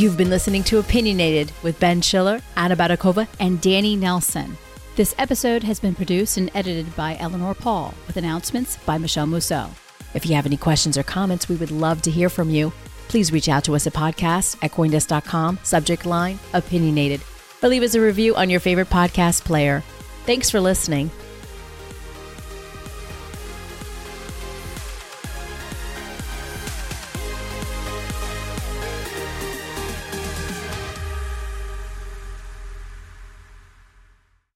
You've 0.00 0.16
been 0.16 0.30
listening 0.30 0.64
to 0.64 0.78
Opinionated 0.78 1.52
with 1.62 1.78
Ben 1.78 2.00
Schiller, 2.00 2.40
Anna 2.56 2.74
Baydakova, 2.74 3.28
and 3.38 3.60
Danny 3.60 3.96
Nelson. 3.96 4.56
This 4.96 5.14
episode 5.18 5.62
has 5.64 5.78
been 5.78 5.94
produced 5.94 6.38
and 6.38 6.50
edited 6.54 6.96
by 6.96 7.18
Eleanor 7.20 7.52
Paul, 7.52 7.92
with 8.06 8.16
announcements 8.16 8.78
by 8.86 8.96
Michelle 8.96 9.26
Mousseau. 9.26 9.68
If 10.14 10.24
you 10.24 10.34
have 10.36 10.46
any 10.46 10.56
questions 10.56 10.96
or 10.96 11.02
comments, 11.02 11.50
we 11.50 11.56
would 11.56 11.70
love 11.70 12.00
to 12.00 12.10
hear 12.10 12.30
from 12.30 12.48
you. 12.48 12.72
Please 13.08 13.30
reach 13.30 13.50
out 13.50 13.62
to 13.64 13.74
us 13.74 13.86
at 13.86 13.92
podcast 13.92 14.56
at 14.62 14.72
coindesk.com, 14.72 15.58
subject 15.64 16.06
line 16.06 16.38
opinionated, 16.54 17.20
or 17.62 17.68
leave 17.68 17.82
us 17.82 17.94
a 17.94 18.00
review 18.00 18.34
on 18.36 18.48
your 18.48 18.60
favorite 18.60 18.88
podcast 18.88 19.44
player. 19.44 19.82
Thanks 20.24 20.48
for 20.48 20.62
listening. 20.62 21.10